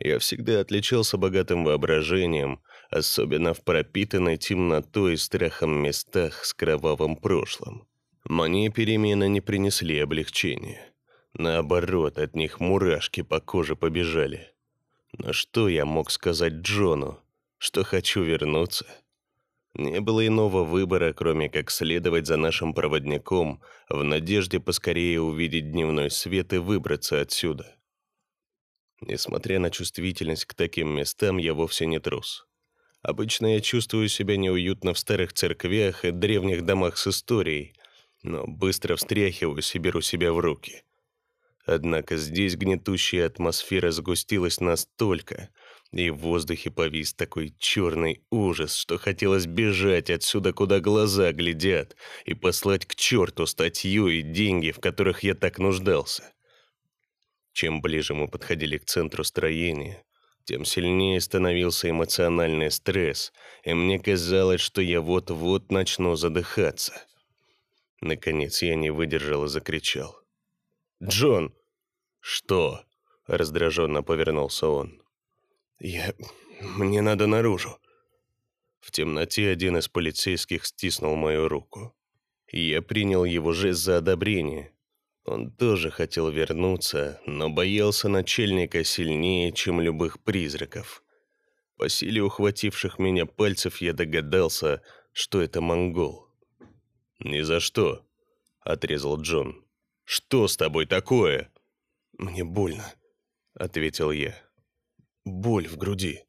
Я 0.01 0.19
всегда 0.19 0.61
отличался 0.61 1.17
богатым 1.17 1.65
воображением, 1.65 2.61
особенно 2.90 3.54
в 3.54 3.62
пропитанной 3.62 4.38
темнотой 4.38 5.14
и 5.14 5.16
страхом 5.16 5.73
местах 5.83 6.45
с 6.45 6.54
кровавым 6.54 7.16
прошлым. 7.16 7.87
Мне 8.25 8.71
перемены 8.71 9.28
не 9.28 9.40
принесли 9.40 9.99
облегчения. 9.99 10.92
Наоборот, 11.35 12.18
от 12.18 12.35
них 12.35 12.61
мурашки 12.61 13.23
по 13.23 13.40
коже 13.40 13.76
побежали. 13.76 14.52
Но 15.12 15.33
что 15.33 15.68
я 15.68 15.85
мог 15.85 16.11
сказать 16.11 16.54
Джону? 16.54 17.21
Что 17.59 17.85
хочу 17.85 18.23
вернуться? 18.23 18.87
Не 19.75 20.00
было 20.00 20.26
иного 20.26 20.64
выбора, 20.64 21.12
кроме 21.12 21.49
как 21.49 21.71
следовать 21.71 22.26
за 22.26 22.37
нашим 22.37 22.75
проводником 22.75 23.62
в 23.88 24.02
надежде 24.02 24.59
поскорее 24.59 25.21
увидеть 25.21 25.71
дневной 25.71 26.11
свет 26.11 26.52
и 26.52 26.57
выбраться 26.57 27.21
отсюда. 27.21 27.76
Несмотря 29.00 29.61
на 29.61 29.71
чувствительность 29.71 30.47
к 30.47 30.54
таким 30.54 30.88
местам, 30.88 31.37
я 31.37 31.54
вовсе 31.54 31.87
не 31.87 32.00
трус. 32.00 32.48
Обычно 33.09 33.55
я 33.55 33.61
чувствую 33.62 34.07
себя 34.11 34.37
неуютно 34.37 34.93
в 34.93 34.99
старых 34.99 35.33
церквях 35.33 36.05
и 36.05 36.11
древних 36.11 36.67
домах 36.67 36.99
с 36.99 37.07
историей, 37.07 37.73
но 38.23 38.47
быстро 38.47 38.97
встряхиваюсь 38.97 39.75
и 39.75 39.79
беру 39.79 40.03
себя 40.03 40.31
в 40.31 40.41
руки. 40.41 40.83
Однако 41.65 42.19
здесь 42.19 42.55
гнетущая 42.57 43.25
атмосфера 43.25 43.93
сгустилась 43.93 44.61
настолько, 44.61 45.49
и 45.91 46.11
в 46.11 46.19
воздухе 46.19 46.71
повис 46.71 47.15
такой 47.15 47.55
черный 47.59 48.27
ужас, 48.31 48.77
что 48.77 48.99
хотелось 48.99 49.47
бежать 49.47 50.11
отсюда, 50.11 50.53
куда 50.53 50.79
глаза 50.79 51.33
глядят, 51.33 51.97
и 52.27 52.35
послать 52.35 52.85
к 52.85 52.95
черту 52.95 53.47
статью 53.47 54.09
и 54.09 54.21
деньги, 54.21 54.71
в 54.71 54.81
которых 54.81 55.23
я 55.23 55.35
так 55.35 55.59
нуждался. 55.59 56.31
Чем 57.55 57.81
ближе 57.81 58.12
мы 58.12 58.29
подходили 58.29 58.77
к 58.77 58.85
центру 58.85 59.25
строения, 59.25 60.05
тем 60.49 60.64
сильнее 60.64 61.21
становился 61.21 61.90
эмоциональный 61.90 62.71
стресс, 62.71 63.35
и 63.64 63.75
мне 63.75 63.99
казалось, 63.99 64.62
что 64.62 64.81
я 64.81 65.02
вот-вот 65.02 65.71
начну 65.71 66.17
задыхаться. 66.17 66.95
Наконец 68.00 68.62
я 68.62 68.75
не 68.75 68.88
выдержал 68.88 69.45
и 69.45 69.49
закричал. 69.49 70.19
«Джон!» 71.02 71.55
«Что?»— 72.21 72.81
раздраженно 73.26 74.02
повернулся 74.02 74.69
он. 74.69 75.02
«Я... 75.81 76.14
мне 76.78 77.02
надо 77.02 77.26
наружу». 77.26 77.78
В 78.81 78.90
темноте 78.90 79.50
один 79.50 79.76
из 79.76 79.88
полицейских 79.88 80.64
стиснул 80.64 81.14
мою 81.14 81.49
руку. 81.49 81.95
Я 82.50 82.81
принял 82.81 83.26
его 83.26 83.52
жест 83.52 83.81
за 83.81 83.99
одобрение. 83.99 84.73
Он 85.25 85.51
тоже 85.51 85.91
хотел 85.91 86.31
вернуться, 86.31 87.21
но 87.27 87.51
боялся 87.51 88.09
начальника 88.09 88.83
сильнее, 88.85 89.53
чем 89.53 89.81
любых 89.81 90.23
призраков. 90.23 91.03
По 91.77 91.89
силе 91.89 92.23
ухвативших 92.23 92.99
меня 92.99 93.27
пальцев 93.27 93.81
я 93.81 93.93
догадался, 93.93 94.83
что 95.13 95.41
это 95.41 95.61
монгол. 95.61 96.29
«Ни 97.21 97.41
за 97.43 97.61
что»,— 97.61 98.07
отрезал 98.61 99.21
Джон. 99.21 99.65
«Что 100.05 100.49
с 100.49 100.57
тобой 100.57 100.87
такое?» 100.87 101.53
«Мне 102.17 102.45
больно»,— 102.45 102.93
ответил 103.55 104.11
я. 104.11 104.35
«Боль 105.25 105.69
в 105.69 105.77
груди». 105.77 106.25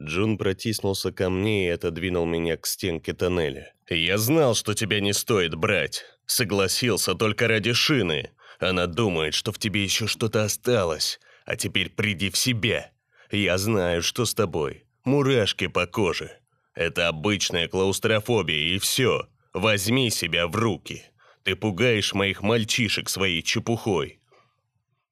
Джун 0.00 0.36
протиснулся 0.36 1.12
ко 1.12 1.30
мне 1.30 1.68
и 1.68 1.70
отодвинул 1.70 2.26
меня 2.26 2.56
к 2.56 2.66
стенке 2.66 3.14
тоннеля. 3.14 3.74
«Я 3.88 4.18
знал, 4.18 4.54
что 4.54 4.74
тебя 4.74 5.00
не 5.00 5.12
стоит 5.12 5.54
брать. 5.54 6.04
Согласился 6.28 7.14
только 7.14 7.48
ради 7.48 7.72
шины. 7.72 8.30
Она 8.60 8.86
думает, 8.86 9.32
что 9.32 9.50
в 9.50 9.58
тебе 9.58 9.82
еще 9.82 10.06
что-то 10.06 10.44
осталось. 10.44 11.18
А 11.46 11.56
теперь 11.56 11.88
приди 11.88 12.28
в 12.30 12.36
себя. 12.36 12.92
Я 13.30 13.56
знаю, 13.56 14.02
что 14.02 14.26
с 14.26 14.34
тобой. 14.34 14.84
Мурашки 15.04 15.68
по 15.68 15.86
коже. 15.86 16.38
Это 16.74 17.08
обычная 17.08 17.66
клаустрофобия, 17.66 18.74
и 18.74 18.78
все. 18.78 19.26
Возьми 19.54 20.10
себя 20.10 20.46
в 20.46 20.54
руки. 20.54 21.02
Ты 21.44 21.56
пугаешь 21.56 22.12
моих 22.12 22.42
мальчишек 22.42 23.08
своей 23.08 23.42
чепухой». 23.42 24.20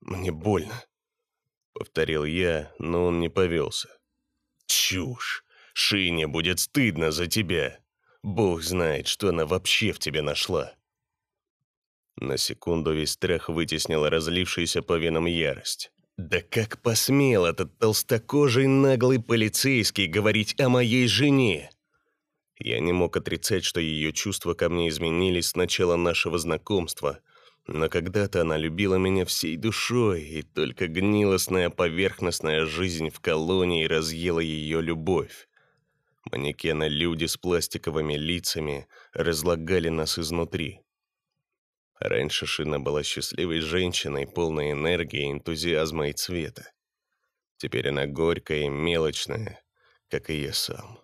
«Мне 0.03 0.31
больно»,— 0.31 0.85
повторил 1.73 2.27
я, 2.27 2.71
но 2.79 3.07
он 3.07 3.21
не 3.21 3.31
повелся. 3.31 3.89
«Чушь! 4.67 5.45
Шине 5.73 6.27
будет 6.27 6.61
стыдно 6.61 7.11
за 7.11 7.27
тебя. 7.27 7.79
Бог 8.23 8.63
знает, 8.63 9.09
что 9.09 9.31
она 9.31 9.47
вообще 9.47 9.93
в 9.93 9.99
тебе 9.99 10.21
нашла». 10.21 10.77
На 12.19 12.39
секунду 12.39 12.95
весь 12.95 13.13
страх 13.13 13.49
вытеснил 13.49 14.09
разлившаяся 14.09 14.83
по 14.83 14.97
венам 14.97 15.27
ярость. 15.27 15.93
«Да 16.17 16.41
как 16.41 16.81
посмел 16.81 17.45
этот 17.45 17.79
толстокожий 17.79 18.67
наглый 18.67 19.21
полицейский 19.21 20.07
говорить 20.07 20.59
о 20.59 20.71
моей 20.71 21.09
жене?» 21.09 21.71
Я 22.59 22.81
не 22.81 22.93
мог 22.93 23.19
отрицать, 23.19 23.65
что 23.65 23.81
ее 23.81 24.15
чувства 24.15 24.55
ко 24.55 24.71
мне 24.71 24.89
изменились 24.89 25.49
с 25.49 25.57
начала 25.57 25.97
нашего 25.97 26.39
знакомства, 26.39 27.21
но 27.67 27.91
когда-то 27.91 28.41
она 28.41 28.57
любила 28.57 28.95
меня 28.95 29.27
всей 29.27 29.59
душой, 29.59 30.23
и 30.23 30.43
только 30.43 30.87
гнилостная 30.87 31.69
поверхностная 31.69 32.65
жизнь 32.65 33.11
в 33.11 33.21
колонии 33.21 33.85
разъела 33.85 34.41
ее 34.41 34.81
любовь. 34.81 35.49
Манекены-люди 36.31 37.27
с 37.27 37.37
пластиковыми 37.37 38.15
лицами 38.15 38.87
разлагали 39.13 39.91
нас 39.91 40.19
изнутри. 40.19 40.81
Раньше 41.99 42.47
Шина 42.47 42.79
была 42.79 43.03
счастливой 43.03 43.61
женщиной, 43.61 44.27
полной 44.27 44.73
энергии, 44.73 45.33
энтузиазма 45.33 46.09
и 46.09 46.13
цвета. 46.13 46.71
Теперь 47.57 47.89
она 47.89 48.07
горькая 48.07 48.65
и 48.65 48.69
мелочная, 48.69 49.63
как 50.11 50.29
и 50.29 50.43
я 50.43 50.53
сам. 50.53 51.01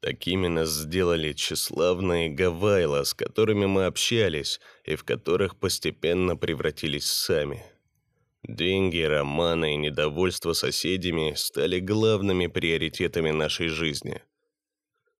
Такими 0.00 0.48
нас 0.48 0.70
сделали 0.70 1.32
тщеславные 1.32 2.28
Гавайла, 2.28 3.04
с 3.04 3.14
которыми 3.14 3.66
мы 3.66 3.86
общались 3.86 4.60
и 4.84 4.96
в 4.96 5.04
которых 5.04 5.58
постепенно 5.58 6.36
превратились 6.36 7.06
сами. 7.06 7.64
Деньги, 8.42 9.00
романы 9.00 9.72
и 9.72 9.78
недовольство 9.78 10.52
соседями 10.52 11.32
стали 11.34 11.78
главными 11.78 12.48
приоритетами 12.48 13.30
нашей 13.30 13.68
жизни. 13.68 14.20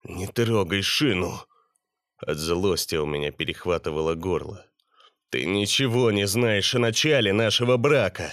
«Не 0.02 0.26
трогай 0.26 0.82
шину!» 0.82 1.40
От 2.18 2.36
злости 2.36 2.96
у 2.96 3.06
меня 3.06 3.32
перехватывало 3.32 4.14
горло. 4.14 4.66
«Ты 5.34 5.46
ничего 5.46 6.12
не 6.12 6.28
знаешь 6.28 6.76
о 6.76 6.78
начале 6.78 7.32
нашего 7.32 7.76
брака!» 7.76 8.32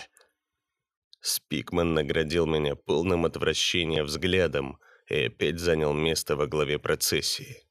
Спикман 1.20 1.96
наградил 1.96 2.46
меня 2.46 2.76
полным 2.76 3.26
отвращения 3.26 4.04
взглядом 4.04 4.78
и 5.10 5.26
опять 5.26 5.58
занял 5.58 5.94
место 5.94 6.36
во 6.36 6.46
главе 6.46 6.78
процессии. 6.78 7.64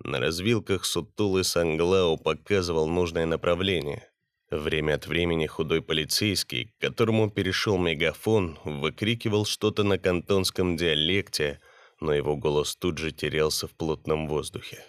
На 0.00 0.20
развилках 0.20 0.84
сутулый 0.84 1.42
Санглау 1.42 2.18
показывал 2.18 2.86
нужное 2.86 3.24
направление. 3.24 4.10
Время 4.50 4.96
от 4.96 5.06
времени 5.06 5.46
худой 5.46 5.80
полицейский, 5.80 6.66
к 6.66 6.82
которому 6.82 7.30
перешел 7.30 7.78
мегафон, 7.78 8.58
выкрикивал 8.62 9.46
что-то 9.46 9.84
на 9.84 9.96
кантонском 9.96 10.76
диалекте, 10.76 11.62
но 11.98 12.12
его 12.12 12.36
голос 12.36 12.76
тут 12.76 12.98
же 12.98 13.10
терялся 13.10 13.66
в 13.66 13.70
плотном 13.70 14.28
воздухе. 14.28 14.84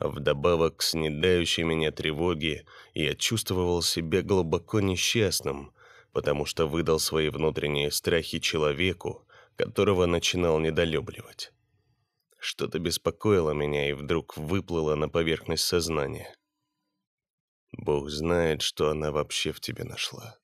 Вдобавок 0.00 0.78
к 0.78 0.82
снедающей 0.82 1.62
меня 1.62 1.92
тревоге, 1.92 2.66
я 2.94 3.14
чувствовал 3.14 3.80
себя 3.82 4.22
глубоко 4.22 4.80
несчастным, 4.80 5.72
потому 6.12 6.46
что 6.46 6.66
выдал 6.66 6.98
свои 6.98 7.28
внутренние 7.28 7.90
страхи 7.90 8.40
человеку, 8.40 9.26
которого 9.56 10.06
начинал 10.06 10.58
недолюбливать. 10.58 11.52
Что-то 12.38 12.78
беспокоило 12.78 13.52
меня 13.52 13.88
и 13.88 13.92
вдруг 13.92 14.36
выплыло 14.36 14.96
на 14.96 15.08
поверхность 15.08 15.64
сознания. 15.64 16.34
Бог 17.72 18.10
знает, 18.10 18.62
что 18.62 18.90
она 18.90 19.12
вообще 19.12 19.52
в 19.52 19.60
тебе 19.60 19.84
нашла. 19.84 20.38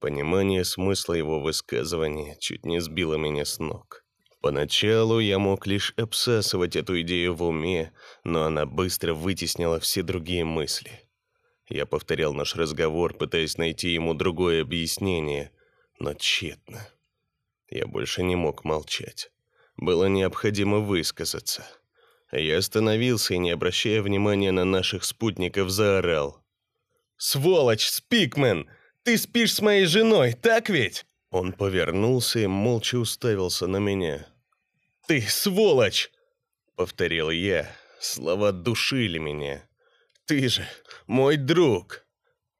Понимание 0.00 0.64
смысла 0.64 1.14
его 1.14 1.40
высказывания 1.40 2.36
чуть 2.40 2.64
не 2.64 2.80
сбило 2.80 3.14
меня 3.14 3.44
с 3.44 3.58
ног. 3.58 4.01
Поначалу 4.42 5.20
я 5.20 5.38
мог 5.38 5.68
лишь 5.68 5.94
обсасывать 5.96 6.74
эту 6.74 7.00
идею 7.02 7.32
в 7.32 7.44
уме, 7.44 7.92
но 8.24 8.42
она 8.42 8.66
быстро 8.66 9.14
вытеснила 9.14 9.78
все 9.78 10.02
другие 10.02 10.44
мысли. 10.44 11.08
Я 11.68 11.86
повторял 11.86 12.34
наш 12.34 12.56
разговор, 12.56 13.14
пытаясь 13.14 13.56
найти 13.56 13.90
ему 13.90 14.14
другое 14.14 14.62
объяснение, 14.62 15.52
но 16.00 16.14
тщетно. 16.14 16.88
Я 17.70 17.86
больше 17.86 18.24
не 18.24 18.34
мог 18.34 18.64
молчать. 18.64 19.30
Было 19.76 20.06
необходимо 20.06 20.80
высказаться. 20.80 21.64
Я 22.32 22.58
остановился 22.58 23.34
и, 23.34 23.38
не 23.38 23.52
обращая 23.52 24.02
внимания 24.02 24.50
на 24.50 24.64
наших 24.64 25.04
спутников, 25.04 25.70
заорал. 25.70 26.42
«Сволочь, 27.16 27.86
Спикмен! 27.86 28.68
Ты 29.04 29.18
спишь 29.18 29.54
с 29.54 29.60
моей 29.60 29.86
женой, 29.86 30.32
так 30.32 30.68
ведь?» 30.68 31.06
Он 31.30 31.52
повернулся 31.52 32.40
и 32.40 32.46
молча 32.48 32.96
уставился 32.96 33.68
на 33.68 33.76
меня. 33.76 34.31
«Ты 35.06 35.20
сволочь!»— 35.22 36.10
повторил 36.76 37.30
я. 37.30 37.70
Слова 38.00 38.52
душили 38.52 39.18
меня. 39.18 39.68
«Ты 40.26 40.48
же 40.48 40.66
мой 41.06 41.36
друг!» 41.36 42.06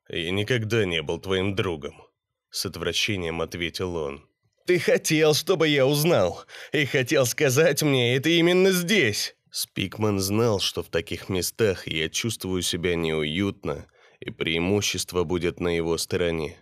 «Я 0.09 0.31
никогда 0.31 0.85
не 0.85 1.03
был 1.03 1.19
твоим 1.19 1.55
другом»,— 1.55 1.95
с 2.51 2.67
отвращением 2.67 3.41
ответил 3.41 3.97
он. 3.97 4.29
«Ты 4.67 4.79
хотел, 4.79 5.35
чтобы 5.35 5.69
я 5.69 5.87
узнал, 5.87 6.45
и 6.73 6.85
хотел 6.85 7.27
сказать 7.27 7.83
мне 7.83 8.17
это 8.17 8.29
именно 8.29 8.71
здесь!» 8.73 9.35
Спикман 9.51 10.19
знал, 10.19 10.61
что 10.61 10.83
в 10.83 10.89
таких 10.89 11.29
местах 11.29 11.87
я 11.87 12.09
чувствую 12.09 12.63
себя 12.63 12.95
неуютно, 12.95 13.87
и 14.21 14.31
преимущество 14.31 15.25
будет 15.25 15.61
на 15.61 15.77
его 15.77 15.99
стороне. 15.99 16.62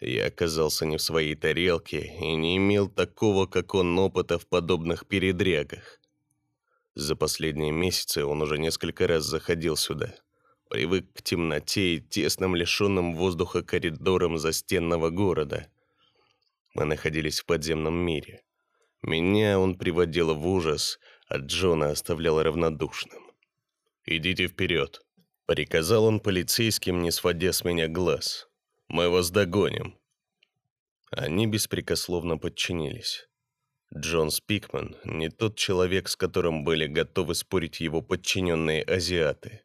Я 0.00 0.26
оказался 0.26 0.84
не 0.84 0.98
в 0.98 1.02
своей 1.02 1.34
тарелке 1.34 2.14
и 2.20 2.36
не 2.36 2.58
имел 2.58 2.88
такого, 2.88 3.46
как 3.46 3.74
он, 3.74 3.98
опыта 3.98 4.38
в 4.38 4.46
подобных 4.46 5.06
передрягах. 5.06 6.00
За 6.94 7.16
последние 7.16 7.72
месяцы 7.72 8.24
он 8.24 8.42
уже 8.42 8.58
несколько 8.58 9.06
раз 9.06 9.24
заходил 9.24 9.76
сюда. 9.76 10.14
Привык 10.68 11.06
к 11.14 11.22
темноте 11.22 11.96
и 11.96 12.00
тесным 12.00 12.54
лишенным 12.56 13.14
воздуха 13.14 13.62
коридорам 13.62 14.36
застенного 14.38 15.10
города. 15.10 15.68
Мы 16.74 16.84
находились 16.84 17.40
в 17.40 17.46
подземном 17.46 17.94
мире. 17.94 18.42
Меня 19.02 19.58
он 19.58 19.78
приводил 19.78 20.34
в 20.34 20.46
ужас, 20.46 20.98
а 21.28 21.38
Джона 21.38 21.90
оставлял 21.90 22.42
равнодушным. 22.42 23.22
«Идите 24.04 24.46
вперед»,— 24.46 25.00
приказал 25.46 26.04
он 26.04 26.20
полицейским, 26.20 27.02
не 27.02 27.10
сводя 27.10 27.52
с 27.52 27.64
меня 27.64 27.88
глаз. 27.88 28.48
Мы 28.88 29.10
вас 29.10 29.30
догоним». 29.30 29.98
Они 31.10 31.46
беспрекословно 31.46 32.38
подчинились. 32.38 33.28
Джон 33.96 34.30
Спикман 34.30 34.96
не 35.04 35.28
тот 35.28 35.56
человек, 35.56 36.08
с 36.08 36.16
которым 36.16 36.64
были 36.64 36.86
готовы 36.86 37.34
спорить 37.34 37.80
его 37.80 38.02
подчиненные 38.02 38.82
азиаты. 38.82 39.62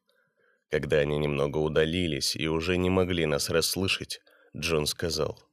Когда 0.70 0.98
они 1.00 1.18
немного 1.18 1.58
удалились 1.58 2.36
и 2.36 2.48
уже 2.48 2.78
не 2.78 2.90
могли 2.90 3.26
нас 3.26 3.50
расслышать, 3.50 4.22
Джон 4.56 4.86
сказал. 4.86 5.44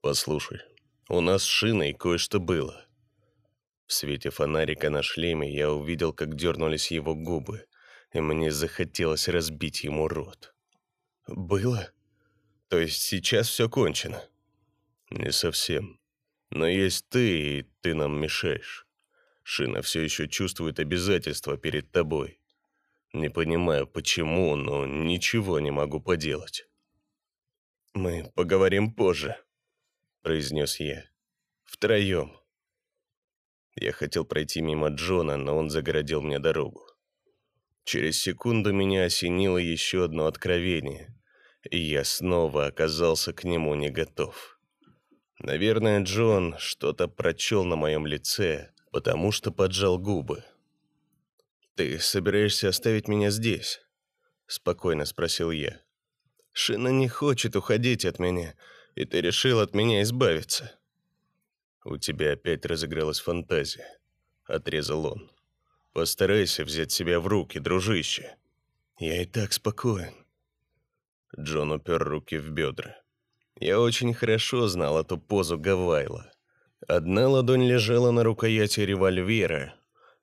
«Послушай, 0.00 0.60
у 1.08 1.20
нас 1.20 1.44
с 1.44 1.46
шиной 1.46 1.94
кое-что 1.94 2.40
было». 2.40 2.84
В 3.86 3.92
свете 3.92 4.30
фонарика 4.30 4.90
на 4.90 5.02
шлеме 5.02 5.54
я 5.54 5.70
увидел, 5.70 6.12
как 6.12 6.34
дернулись 6.34 6.90
его 6.90 7.14
губы, 7.14 7.66
и 8.12 8.20
мне 8.20 8.50
захотелось 8.50 9.28
разбить 9.28 9.84
ему 9.84 10.08
рот. 10.08 10.54
«Было? 11.26 11.90
То 12.72 12.78
есть 12.78 13.02
сейчас 13.02 13.48
все 13.48 13.68
кончено?» 13.68 14.24
«Не 15.10 15.30
совсем. 15.30 16.00
Но 16.48 16.66
есть 16.66 17.06
ты, 17.10 17.58
и 17.58 17.62
ты 17.82 17.94
нам 17.94 18.18
мешаешь. 18.18 18.86
Шина 19.42 19.82
все 19.82 20.00
еще 20.00 20.26
чувствует 20.26 20.80
обязательства 20.80 21.58
перед 21.58 21.92
тобой. 21.92 22.40
Не 23.12 23.28
понимаю, 23.28 23.86
почему, 23.86 24.56
но 24.56 24.86
ничего 24.86 25.60
не 25.60 25.70
могу 25.70 26.00
поделать». 26.00 26.66
«Мы 27.92 28.32
поговорим 28.34 28.94
позже»,— 28.94 29.36
произнес 30.22 30.80
я. 30.80 31.04
«Втроем». 31.64 32.32
Я 33.74 33.92
хотел 33.92 34.24
пройти 34.24 34.62
мимо 34.62 34.88
Джона, 34.88 35.36
но 35.36 35.58
он 35.58 35.68
загородил 35.68 36.22
мне 36.22 36.38
дорогу. 36.38 36.86
Через 37.84 38.18
секунду 38.18 38.72
меня 38.72 39.04
осенило 39.04 39.58
еще 39.58 40.04
одно 40.06 40.24
откровение, 40.24 41.14
и 41.70 41.78
я 41.78 42.04
снова 42.04 42.66
оказался 42.66 43.32
к 43.32 43.44
нему 43.44 43.74
не 43.74 43.90
готов. 43.90 44.58
Наверное, 45.38 46.02
Джон 46.02 46.56
что-то 46.58 47.08
прочел 47.08 47.64
на 47.64 47.76
моем 47.76 48.06
лице, 48.06 48.70
потому 48.90 49.32
что 49.32 49.50
поджал 49.50 49.98
губы. 49.98 50.44
«Ты 51.74 51.98
собираешься 51.98 52.68
оставить 52.68 53.08
меня 53.08 53.30
здесь?»— 53.30 53.80
спокойно 54.46 55.04
спросил 55.04 55.50
я. 55.50 55.80
«Шина 56.52 56.88
не 56.88 57.08
хочет 57.08 57.56
уходить 57.56 58.04
от 58.04 58.18
меня, 58.18 58.54
и 58.94 59.04
ты 59.04 59.20
решил 59.20 59.60
от 59.60 59.74
меня 59.74 60.02
избавиться». 60.02 60.78
«У 61.84 61.96
тебя 61.96 62.32
опять 62.32 62.66
разыгралась 62.66 63.20
фантазия»,— 63.20 63.98
отрезал 64.46 65.06
он. 65.06 65.32
Постарайся 65.92 66.64
взять 66.64 66.90
себя 66.90 67.20
в 67.20 67.26
руки, 67.26 67.58
дружище. 67.58 68.36
Я 68.98 69.22
и 69.22 69.26
так 69.26 69.52
спокоен. 69.52 70.14
Джон 71.38 71.72
упер 71.72 72.02
руки 72.02 72.36
в 72.36 72.50
бедра. 72.50 72.96
Я 73.58 73.80
очень 73.80 74.12
хорошо 74.12 74.66
знал 74.68 75.00
эту 75.00 75.16
позу 75.16 75.58
Гавайла. 75.58 76.30
Одна 76.86 77.28
ладонь 77.28 77.64
лежала 77.64 78.10
на 78.10 78.22
рукояти 78.22 78.80
револьвера. 78.80 79.74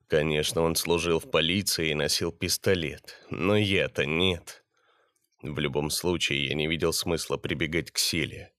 Конечно, 0.08 0.62
он 0.62 0.76
служил 0.76 1.20
в 1.20 1.32
полиции 1.32 1.92
и 1.92 1.96
носил 1.96 2.32
пистолет, 2.32 3.16
но 3.30 3.56
я-то 3.56 4.06
нет. 4.06 4.64
В 5.42 5.58
любом 5.58 5.90
случае, 5.90 6.48
я 6.48 6.54
не 6.54 6.68
видел 6.68 6.94
смысла 6.94 7.38
прибегать 7.38 7.92
к 7.92 7.98
силе. 7.98 8.52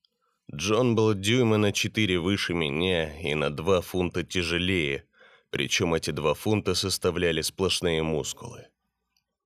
Джон 0.53 0.95
был 0.95 1.13
дюйма 1.13 1.57
на 1.57 1.71
четыре 1.71 2.19
выше 2.19 2.53
меня 2.53 3.17
и 3.21 3.33
на 3.35 3.49
два 3.49 3.81
фунта 3.81 4.23
тяжелее, 4.23 5.05
причем 5.51 5.93
эти 5.93 6.11
два 6.11 6.33
фунта 6.33 6.75
составляли 6.75 7.41
сплошные 7.41 8.03
мускулы. 8.03 8.67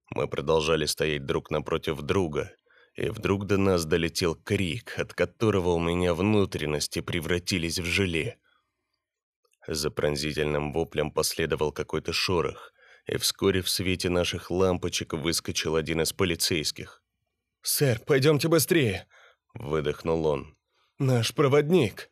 Мы 0.10 0.28
продолжали 0.28 0.86
стоять 0.86 1.26
друг 1.26 1.52
напротив 1.52 2.02
друга, 2.02 2.56
и 2.96 3.10
вдруг 3.10 3.46
до 3.46 3.58
нас 3.58 3.86
долетел 3.86 4.36
крик, 4.36 4.98
от 4.98 5.14
которого 5.14 5.70
у 5.70 5.80
меня 5.80 6.14
внутренности 6.14 7.02
превратились 7.02 7.80
в 7.80 7.86
желе. 7.86 8.38
За 9.68 9.92
пронзительным 9.92 10.72
воплем 10.72 11.12
последовал 11.12 11.72
какой-то 11.72 12.14
шорох, 12.14 12.72
и 13.06 13.18
вскоре 13.18 13.62
в 13.62 13.70
свете 13.70 14.10
наших 14.10 14.50
лампочек 14.50 15.14
выскочил 15.14 15.76
один 15.76 16.02
из 16.02 16.14
полицейских. 16.14 17.04
«Сэр, 17.62 18.00
пойдемте 18.00 18.48
быстрее!»– 18.48 19.08
выдохнул 19.54 20.26
он. 20.26 20.58
«Наш 20.98 21.34
проводник!» 21.34 22.10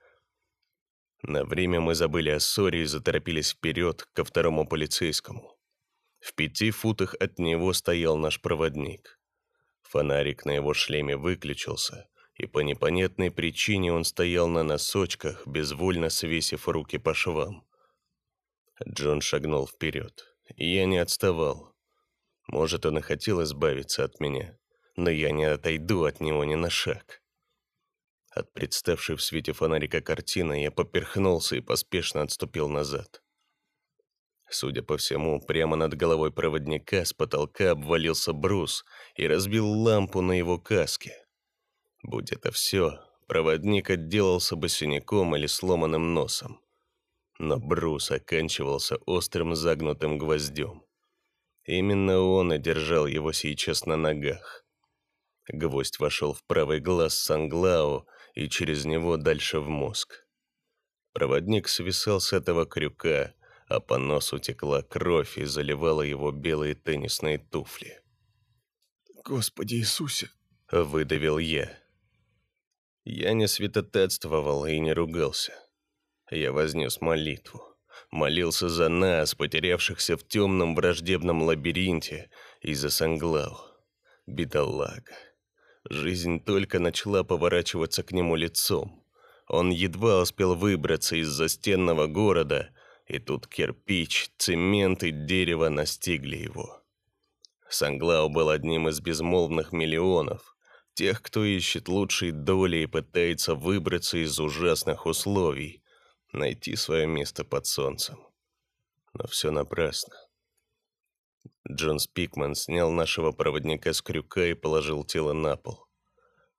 На 1.22 1.46
время 1.46 1.80
мы 1.80 1.96
забыли 1.96 2.32
о 2.32 2.40
ссоре 2.40 2.82
и 2.82 2.86
заторопились 2.86 3.52
вперед 3.52 4.06
ко 4.14 4.26
второму 4.26 4.68
полицейскому. 4.68 5.58
В 6.20 6.34
пяти 6.34 6.72
футах 6.72 7.16
от 7.20 7.40
него 7.40 7.72
стоял 7.72 8.18
наш 8.18 8.42
проводник. 8.42 9.20
Фонарик 9.94 10.44
на 10.46 10.50
его 10.50 10.74
шлеме 10.74 11.16
выключился, 11.16 12.10
и 12.34 12.48
по 12.48 12.62
непонятной 12.62 13.30
причине 13.30 13.94
он 13.94 14.06
стоял 14.06 14.48
на 14.48 14.64
носочках, 14.64 15.46
безвольно 15.46 16.10
свесив 16.10 16.68
руки 16.68 16.98
по 16.98 17.14
швам. 17.14 17.64
Джон 18.90 19.22
шагнул 19.22 19.68
вперед, 19.68 20.36
я 20.56 20.88
не 20.88 20.98
отставал. 20.98 21.76
Может, 22.48 22.88
он 22.88 22.98
и 22.98 23.02
хотел 23.02 23.44
избавиться 23.44 24.04
от 24.04 24.20
меня, 24.20 24.58
но 24.96 25.12
я 25.12 25.30
не 25.30 25.46
отойду 25.46 26.06
от 26.06 26.22
него 26.22 26.44
ни 26.44 26.56
на 26.56 26.72
шаг. 26.72 27.22
От 28.32 28.52
представшей 28.52 29.16
в 29.16 29.22
свете 29.22 29.54
фонарика 29.54 30.02
картины 30.02 30.64
я 30.64 30.72
поперхнулся 30.72 31.56
и 31.56 31.62
поспешно 31.62 32.24
отступил 32.24 32.68
назад. 32.68 33.23
Судя 34.54 34.84
по 34.84 34.98
всему, 34.98 35.42
прямо 35.42 35.76
над 35.76 35.96
головой 35.96 36.32
проводника 36.32 37.04
с 37.06 37.12
потолка 37.12 37.72
обвалился 37.72 38.34
брус 38.34 38.86
и 39.16 39.26
разбил 39.26 39.68
лампу 39.68 40.22
на 40.22 40.34
его 40.34 40.60
каске. 40.60 41.26
Будь 42.04 42.32
это 42.32 42.52
все, 42.52 43.00
проводник 43.28 43.90
отделался 43.90 44.56
бы 44.56 44.70
синяком 44.70 45.36
или 45.36 45.48
сломанным 45.48 46.14
носом. 46.14 46.62
Но 47.40 47.58
брус 47.58 48.12
оканчивался 48.12 48.98
острым 49.08 49.56
загнутым 49.56 50.20
гвоздем. 50.20 50.84
Именно 51.64 52.20
он 52.20 52.54
и 52.54 52.60
держал 52.60 53.08
его 53.08 53.32
сейчас 53.32 53.88
на 53.88 53.98
ногах. 53.98 54.64
Гвоздь 55.48 55.98
вошел 55.98 56.32
в 56.32 56.44
правый 56.46 56.80
глаз 56.80 57.18
Санглау 57.18 58.06
и 58.36 58.48
через 58.50 58.86
него 58.86 59.18
дальше 59.18 59.60
в 59.60 59.68
мозг. 59.68 60.28
Проводник 61.12 61.68
свисал 61.68 62.20
с 62.20 62.34
этого 62.34 62.68
крюка, 62.68 63.34
а 63.74 63.80
по 63.80 63.98
носу 63.98 64.38
текла 64.38 64.84
кровь 64.84 65.40
и 65.40 65.46
заливала 65.46 66.04
его 66.04 66.32
белые 66.32 66.76
теннисные 66.76 67.40
туфли. 67.40 68.02
«Господи 69.26 69.76
Иисусе!»— 69.76 70.30
выдавил 70.72 71.40
я. 71.40 71.76
Я 73.04 73.34
не 73.34 73.48
святотатствовал 73.48 74.68
и 74.68 74.80
не 74.80 74.94
ругался. 74.94 75.54
Я 76.30 76.52
вознес 76.52 77.02
молитву. 77.02 77.62
Молился 78.12 78.70
за 78.70 78.90
нас, 78.90 79.34
потерявшихся 79.34 80.18
в 80.18 80.28
темном 80.28 80.76
враждебном 80.76 81.42
лабиринте, 81.42 82.30
и 82.62 82.76
за 82.76 82.92
Санглау. 82.92 83.58
Бедолага. 84.28 85.16
Жизнь 85.90 86.40
только 86.40 86.80
начала 86.80 87.24
поворачиваться 87.24 88.04
к 88.04 88.12
нему 88.12 88.36
лицом. 88.36 89.04
Он 89.48 89.72
едва 89.72 90.22
успел 90.22 90.54
выбраться 90.56 91.16
из 91.16 91.28
застенного 91.28 92.06
города, 92.06 92.70
и 93.06 93.20
тут 93.20 93.48
кирпич, 93.48 94.30
цемент 94.38 95.04
и 95.04 95.12
дерево 95.12 95.70
настигли 95.70 96.38
его. 96.38 96.84
Санглау 97.70 98.30
был 98.30 98.50
одним 98.50 98.88
из 98.88 99.02
безмолвных 99.02 99.72
миллионов, 99.72 100.56
тех, 100.94 101.22
кто 101.22 101.44
ищет 101.44 101.88
лучшей 101.88 102.32
доли 102.32 102.78
и 102.78 102.86
пытается 102.86 103.56
выбраться 103.56 104.18
из 104.18 104.40
ужасных 104.40 105.06
условий, 105.06 105.84
найти 106.32 106.76
свое 106.76 107.08
место 107.08 107.44
под 107.44 107.66
солнцем. 107.66 108.20
Но 109.14 109.28
все 109.28 109.52
напрасно. 109.52 110.16
Джон 111.70 112.00
Спикман 112.00 112.56
снял 112.56 112.92
нашего 112.92 113.32
проводника 113.32 113.94
с 113.94 114.02
крюка 114.02 114.46
и 114.48 114.54
положил 114.54 115.04
тело 115.04 115.34
на 115.34 115.56
пол. 115.56 115.88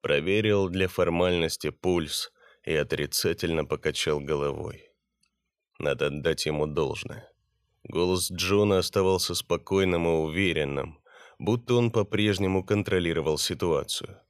Проверил 0.01 0.69
для 0.69 0.89
формальности 0.89 1.71
пульс 1.71 2.33
и 2.65 2.75
отрицательно 2.75 3.65
покачал 3.65 4.21
головой. 4.21 4.94
Надо 5.79 6.07
отдать 6.07 6.47
ему 6.47 6.67
должное. 6.67 7.31
Голос 7.85 8.31
Джона 8.31 8.79
оставался 8.79 9.35
спокойным 9.35 10.07
и 10.07 10.11
уверенным, 10.11 11.01
будто 11.39 11.75
он 11.75 11.91
по-прежнему 11.91 12.65
контролировал 12.65 13.39
ситуацию. 13.39 14.21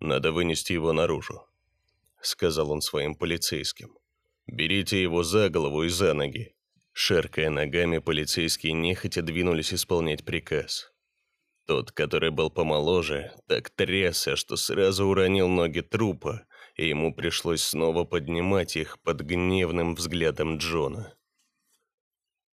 «Надо 0.00 0.30
вынести 0.30 0.72
его 0.72 0.92
наружу»,— 0.92 1.44
сказал 2.22 2.70
он 2.70 2.80
своим 2.80 3.14
полицейским. 3.16 3.98
«Берите 4.46 5.02
его 5.02 5.24
за 5.24 5.48
голову 5.48 5.82
и 5.82 5.88
за 5.88 6.14
ноги. 6.14 6.54
Шаркая 6.92 7.50
ногами, 7.50 7.98
полицейские 7.98 8.72
нехотя 8.72 9.22
двинулись 9.22 9.72
исполнять 9.72 10.24
приказ. 10.24 10.92
Тот, 11.66 11.92
который 11.92 12.30
был 12.30 12.50
помоложе, 12.50 13.32
так 13.46 13.70
трясся, 13.70 14.36
что 14.36 14.56
сразу 14.56 15.06
уронил 15.06 15.48
ноги 15.48 15.80
трупа, 15.80 16.46
и 16.78 16.88
ему 16.88 17.12
пришлось 17.12 17.62
снова 17.62 18.04
поднимать 18.04 18.76
их 18.76 19.00
под 19.00 19.20
гневным 19.20 19.96
взглядом 19.96 20.58
Джона. 20.58 21.14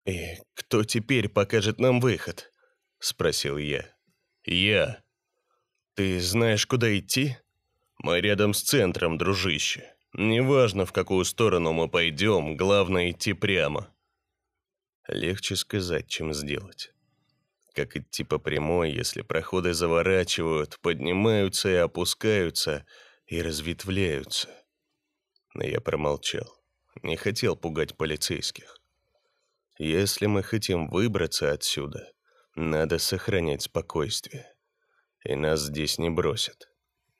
«И 0.06 0.38
кто 0.54 0.84
теперь 0.84 1.28
покажет 1.28 1.78
нам 1.80 2.00
выход?»— 2.00 2.50
спросил 2.98 3.58
я. 3.58 3.84
«Я». 4.44 5.02
«Ты 5.94 6.20
знаешь, 6.20 6.66
куда 6.66 6.96
идти?» 6.96 7.36
«Мы 7.98 8.20
рядом 8.20 8.54
с 8.54 8.62
центром, 8.62 9.18
дружище. 9.18 9.92
Неважно, 10.14 10.86
в 10.86 10.92
какую 10.92 11.24
сторону 11.24 11.72
мы 11.72 11.88
пойдем, 11.88 12.56
главное 12.56 13.10
идти 13.10 13.32
прямо». 13.32 13.92
Легче 15.08 15.56
сказать, 15.56 16.08
чем 16.08 16.32
сделать. 16.32 16.92
Как 17.74 17.96
идти 17.96 18.22
по 18.22 18.38
прямой, 18.38 18.92
если 18.92 19.22
проходы 19.22 19.74
заворачивают, 19.74 20.78
поднимаются 20.80 21.68
и 21.68 21.74
опускаются, 21.74 22.86
и 23.32 23.40
разветвляются? 23.40 24.48
Но 25.54 25.64
я 25.64 25.80
промолчал. 25.80 26.54
Не 27.02 27.16
хотел 27.16 27.56
пугать 27.56 27.96
полицейских. 27.96 28.76
Если 29.78 30.26
мы 30.26 30.42
хотим 30.42 30.88
выбраться 30.88 31.50
отсюда, 31.52 32.12
Надо 32.54 32.98
сохранять 32.98 33.62
спокойствие. 33.62 34.46
И 35.24 35.34
нас 35.34 35.60
здесь 35.62 35.96
не 35.96 36.10
бросят. 36.10 36.68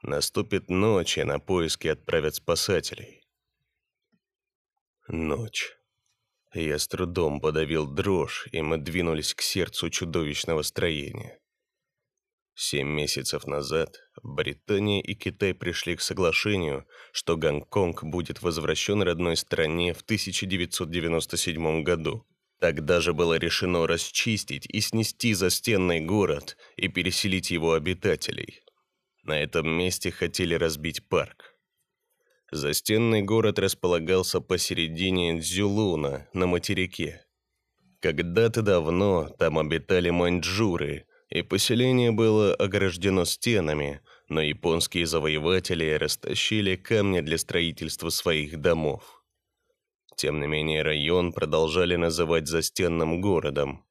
Наступит 0.03 0.69
ночь, 0.69 1.17
и 1.17 1.25
на 1.25 1.39
поиски 1.39 1.89
отправят 1.89 2.35
спасателей. 2.35 3.23
Ночь. 5.09 5.75
Я 6.53 6.79
с 6.79 6.87
трудом 6.87 7.41
подавил 7.41 7.87
дрожь, 7.87 8.47
и 8.53 8.61
мы 8.61 8.77
двинулись 8.77 9.35
к 9.35 9.41
сердцу 9.41 9.89
чудовищного 9.89 10.61
строения. 10.61 11.42
Семь 12.55 12.89
месяцев 12.89 13.47
назад 13.47 13.97
Британия 14.23 15.01
и 15.01 15.15
Китай 15.15 15.55
пришли 15.55 15.97
к 15.97 16.03
соглашению, 16.03 16.87
что 17.13 17.37
Гонконг 17.37 18.05
будет 18.05 18.43
возвращен 18.43 19.03
родной 19.03 19.37
стране 19.37 19.95
в 19.95 20.03
1997 20.03 21.83
году. 21.83 22.27
Тогда 22.61 23.01
же 23.01 23.15
было 23.15 23.39
решено 23.39 23.87
расчистить 23.87 24.67
и 24.67 24.81
снести 24.81 25.35
застенный 25.35 26.01
город 26.01 26.57
и 26.77 26.89
переселить 26.89 27.51
его 27.51 27.73
обитателей. 27.73 28.61
На 29.25 29.41
этом 29.41 29.69
месте 29.69 30.11
хотели 30.11 30.55
разбить 30.55 31.09
парк. 31.09 31.57
Застенный 32.53 33.23
город 33.23 33.59
располагался 33.59 34.41
посередине 34.41 35.41
Дзюлуна 35.41 36.29
на 36.35 36.47
материке. 36.47 37.25
Когда-то 38.01 38.63
давно 38.63 39.29
там 39.39 39.59
обитали 39.59 40.11
маньчжуры, 40.11 41.07
и 41.33 41.43
поселение 41.43 42.13
было 42.13 42.55
ограждено 42.55 43.25
стенами, 43.25 44.01
но 44.29 44.41
японские 44.41 45.07
завоеватели 45.07 45.93
растащили 45.93 46.77
камни 46.77 47.21
для 47.21 47.39
строительства 47.39 48.11
своих 48.11 48.61
домов. 48.61 49.25
Тем 50.17 50.41
не 50.41 50.47
менее, 50.47 50.83
район 50.83 51.33
продолжали 51.33 51.97
называть 51.97 52.49
застенным 52.49 53.21
городом. 53.21 53.85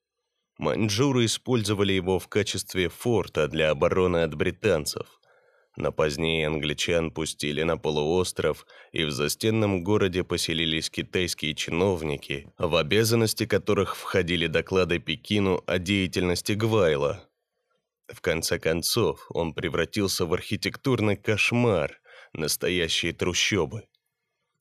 Маньчжуры 0.60 1.26
использовали 1.26 1.94
его 1.94 2.20
в 2.20 2.28
качестве 2.28 2.90
форта 2.90 3.48
для 3.48 3.72
обороны 3.72 4.18
от 4.24 4.36
британцев– 4.36 5.08
но 5.78 5.92
позднее 5.92 6.48
англичан 6.48 7.12
пустили 7.12 7.64
на 7.64 7.78
полуостров, 7.78 8.66
и 8.92 9.04
в 9.04 9.12
застенном 9.12 9.84
городе 9.84 10.24
поселились 10.24 10.90
китайские 10.90 11.56
чиновники, 11.56 12.52
в 12.58 12.76
обязанности 12.76 13.46
которых 13.46 13.96
входили 13.96 14.48
доклады 14.48 15.00
Пекину 15.00 15.64
о 15.66 15.80
деятельности 15.80 16.54
Гвайла. 16.54 17.24
В 18.12 18.22
конце 18.22 18.60
концов, 18.60 19.26
он 19.30 19.54
превратился 19.54 20.26
в 20.26 20.34
архитектурный 20.34 21.16
кошмар, 21.16 22.00
настоящие 22.34 23.14
трущобы. 23.14 23.84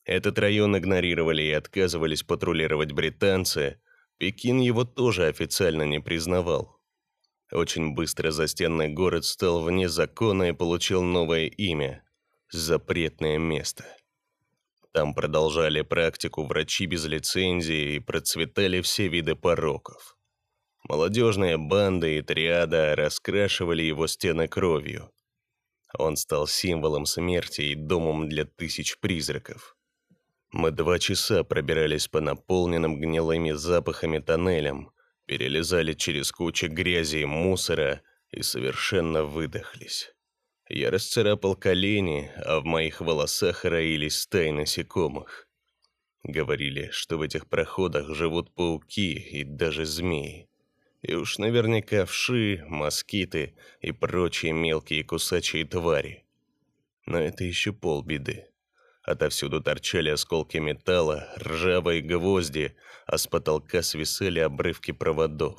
Этот 0.05 0.39
район 0.39 0.77
игнорировали 0.77 1.43
и 1.43 1.53
отказывались 1.53 2.23
патрулировать 2.23 2.93
британцы, 2.93 3.81
Пекин 4.19 4.61
его 4.61 4.85
тоже 4.85 5.27
официально 5.27 5.85
не 5.85 5.99
признавал. 5.99 6.79
Очень 7.53 7.95
быстро 7.95 8.31
застенный 8.31 8.89
город 8.89 9.25
стал 9.25 9.63
вне 9.63 9.89
закона 9.89 10.51
и 10.51 10.53
получил 10.53 11.03
новое 11.03 11.47
имя– 11.47 12.05
запретное 12.51 13.39
место. 13.39 13.85
Там 14.93 15.15
продолжали 15.15 15.83
практику 15.83 16.45
врачи 16.45 16.87
без 16.87 17.07
лицензии 17.07 17.95
и 17.95 17.99
процветали 18.01 18.81
все 18.83 19.09
виды 19.09 19.37
пороков. 19.37 20.17
Молодежные 20.89 21.59
банды 21.59 22.19
и 22.19 22.23
триада 22.23 22.97
раскрашивали 22.97 23.83
его 23.83 24.07
стены 24.07 24.49
кровью. 24.49 25.11
Он 25.99 26.17
стал 26.17 26.47
символом 26.47 27.07
смерти 27.07 27.63
и 27.63 27.75
домом 27.75 28.29
для 28.29 28.45
тысяч 28.45 28.99
призраков. 28.99 29.77
Мы 30.53 30.73
два 30.73 30.99
часа 30.99 31.45
пробирались 31.45 32.09
по 32.09 32.21
наполненным 32.21 32.99
гнилыми 32.99 33.53
запахами 33.53 34.19
тоннелям, 34.19 34.93
перелезали 35.27 35.93
через 35.93 36.33
кучи 36.33 36.67
грязи 36.67 37.19
и 37.19 37.25
мусора 37.25 38.03
и 38.33 38.43
совершенно 38.43 39.23
выдохлись. 39.23 40.13
Я 40.69 40.91
расцарапал 40.91 41.57
колени, 41.57 42.33
а 42.37 42.61
в 42.61 42.65
моих 42.65 43.01
волосах 43.01 43.65
роились 43.65 44.19
стаи 44.19 44.51
насекомых. 44.51 45.49
Говорили, 46.23 46.91
что 46.93 47.17
в 47.17 47.23
этих 47.23 47.49
проходах 47.49 48.15
живут 48.15 48.55
пауки 48.55 49.15
и 49.15 49.45
даже 49.45 49.85
змеи. 49.85 50.50
И 51.03 51.15
уж 51.15 51.39
наверняка 51.39 52.05
вши, 52.05 52.65
москиты 52.69 53.55
и 53.81 53.93
прочие 53.93 54.53
мелкие 54.53 55.03
кусачие 55.03 55.65
твари. 55.65 56.25
Но 57.07 57.19
это 57.19 57.45
еще 57.45 57.73
полбеды. 57.73 58.47
Отовсюду 59.03 59.63
торчали 59.63 60.11
осколки 60.11 60.59
металла, 60.59 61.33
ржавые 61.39 62.03
гвозди, 62.03 62.77
а 63.07 63.17
с 63.17 63.27
потолка 63.27 63.83
свисали 63.83 64.41
обрывки 64.41 64.93
проводов. 64.93 65.59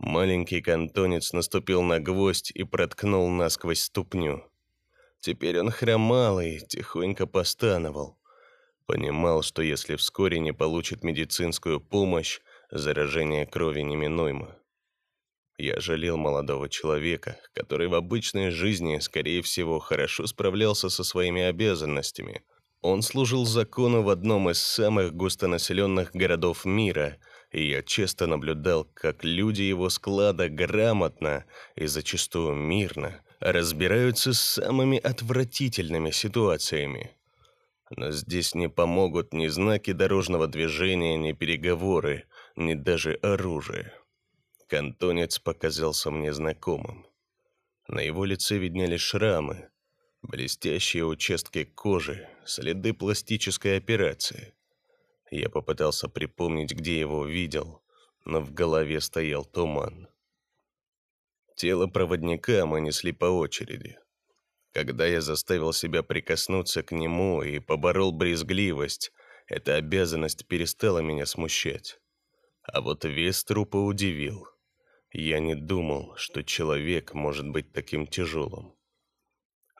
Маленький 0.00 0.60
кантонец 0.60 1.32
наступил 1.32 1.82
на 1.82 2.00
гвоздь 2.00 2.50
и 2.50 2.64
проткнул 2.64 3.28
насквозь 3.30 3.82
ступню. 3.82 4.50
Теперь 5.20 5.60
он 5.60 5.70
хромал 5.70 6.40
и 6.40 6.58
тихонько 6.58 7.26
постановал. 7.26 8.18
Понимал, 8.86 9.42
что 9.42 9.62
если 9.62 9.96
вскоре 9.96 10.40
не 10.40 10.52
получит 10.52 11.04
медицинскую 11.04 11.80
помощь, 11.80 12.40
заражение 12.70 13.46
крови 13.46 13.82
неминуемо. 13.82 14.56
Я 15.58 15.78
жалел 15.80 16.16
молодого 16.16 16.68
человека, 16.68 17.36
который 17.52 17.88
в 17.88 17.94
обычной 17.94 18.50
жизни, 18.50 18.98
скорее 18.98 19.42
всего, 19.42 19.78
хорошо 19.78 20.26
справлялся 20.26 20.88
со 20.88 21.04
своими 21.04 21.42
обязанностями. 21.42 22.42
Он 22.80 23.02
служил 23.02 23.44
закону 23.44 24.02
в 24.02 24.08
одном 24.08 24.48
из 24.48 24.58
самых 24.58 25.12
густонаселенных 25.12 26.12
городов 26.12 26.64
мира, 26.64 27.18
и 27.52 27.68
я 27.68 27.82
часто 27.82 28.26
наблюдал, 28.26 28.84
как 28.94 29.22
люди 29.22 29.62
его 29.62 29.90
склада 29.90 30.48
грамотно 30.48 31.44
и 31.76 31.86
зачастую 31.86 32.54
мирно 32.54 33.20
разбираются 33.40 34.32
с 34.32 34.40
самыми 34.40 34.98
отвратительными 34.98 36.10
ситуациями. 36.10 37.10
Но 37.96 38.12
здесь 38.12 38.54
не 38.54 38.68
помогут 38.68 39.34
ни 39.34 39.48
знаки 39.48 39.92
дорожного 39.92 40.46
движения, 40.46 41.16
ни 41.16 41.32
переговоры, 41.32 42.24
ни 42.56 42.74
даже 42.74 43.14
оружие. 43.14 43.92
Кантонец 44.68 45.38
показался 45.38 46.10
мне 46.10 46.32
знакомым. 46.32 47.06
На 47.88 48.00
его 48.00 48.24
лице 48.24 48.58
виднелись 48.58 49.00
шрамы, 49.00 49.70
блестящие 50.22 51.04
участки 51.06 51.64
кожи, 51.64 52.28
следы 52.44 52.94
пластической 52.94 53.76
операции. 53.76 54.54
Я 55.30 55.48
попытался 55.48 56.08
припомнить, 56.08 56.72
где 56.72 56.98
его 56.98 57.24
видел, 57.24 57.82
но 58.24 58.40
в 58.40 58.52
голове 58.52 59.00
стоял 59.00 59.44
туман. 59.44 60.08
Тело 61.56 61.86
проводника 61.86 62.64
мы 62.66 62.80
несли 62.80 63.12
по 63.12 63.26
очереди. 63.26 63.98
Когда 64.72 65.06
я 65.06 65.20
заставил 65.20 65.72
себя 65.72 66.02
прикоснуться 66.02 66.82
к 66.82 66.92
нему 66.92 67.42
и 67.42 67.58
поборол 67.58 68.12
брезгливость, 68.12 69.12
эта 69.46 69.74
обязанность 69.74 70.46
перестала 70.46 71.00
меня 71.00 71.26
смущать. 71.26 71.99
А 72.72 72.80
вот 72.82 73.04
вес 73.04 73.42
трупа 73.42 73.78
удивил. 73.78 74.46
Я 75.12 75.40
не 75.40 75.56
думал, 75.56 76.14
что 76.16 76.44
человек 76.44 77.14
может 77.14 77.48
быть 77.48 77.72
таким 77.72 78.06
тяжелым. 78.06 78.76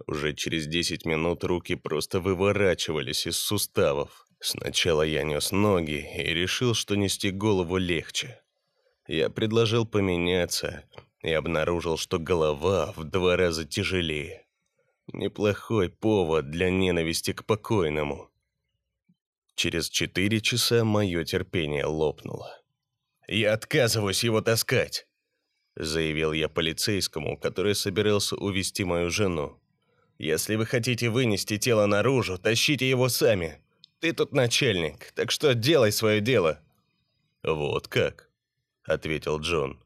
Уже 0.07 0.35
через 0.35 0.67
10 0.67 1.05
минут 1.05 1.45
руки 1.45 1.77
просто 1.77 2.19
выворачивались 2.19 3.27
из 3.29 3.37
суставов. 3.37 4.27
Сначала 4.41 5.03
я 5.03 5.23
нес 5.23 5.53
ноги 5.53 6.05
и 6.17 6.35
решил, 6.35 6.75
что 6.75 6.97
нести 6.97 7.31
голову 7.31 7.77
легче. 7.77 8.43
Я 9.07 9.31
предложил 9.31 9.87
поменяться 9.87 10.85
и 11.23 11.31
обнаружил, 11.31 11.97
что 11.97 12.19
голова 12.19 12.93
в 12.97 13.05
два 13.05 13.37
раза 13.37 13.65
тяжелее. 13.65 14.47
Неплохой 15.13 15.91
повод 15.91 16.51
для 16.51 16.71
ненависти 16.71 17.33
к 17.33 17.45
покойному. 17.45 18.31
Через 19.55 19.89
четыре 19.91 20.41
часа 20.41 20.85
мое 20.85 21.25
терпение 21.25 21.85
лопнуло. 21.85 22.60
«Я 23.31 23.55
отказываюсь 23.55 24.25
его 24.25 24.43
таскать!» 24.43 25.07
заявил 25.77 26.33
я 26.33 26.49
полицейскому, 26.49 27.39
который 27.39 27.75
собирался 27.75 28.37
увести 28.37 28.85
мою 28.85 29.11
жену. 29.11 29.59
Если 30.19 30.57
вы 30.57 30.67
хотите 30.67 31.09
вынести 31.09 31.57
тело 31.57 31.87
наружу, 31.87 32.37
тащите 32.37 32.89
его 32.89 33.09
сами. 33.09 33.59
Ты 34.01 34.13
тут 34.13 34.33
начальник, 34.33 35.13
так 35.15 35.31
что 35.31 35.55
делай 35.55 35.93
свое 35.93 36.21
дело. 36.21 36.61
Вот 37.43 37.89
как, 37.89 38.29
ответил 38.85 39.41
Джон. 39.41 39.83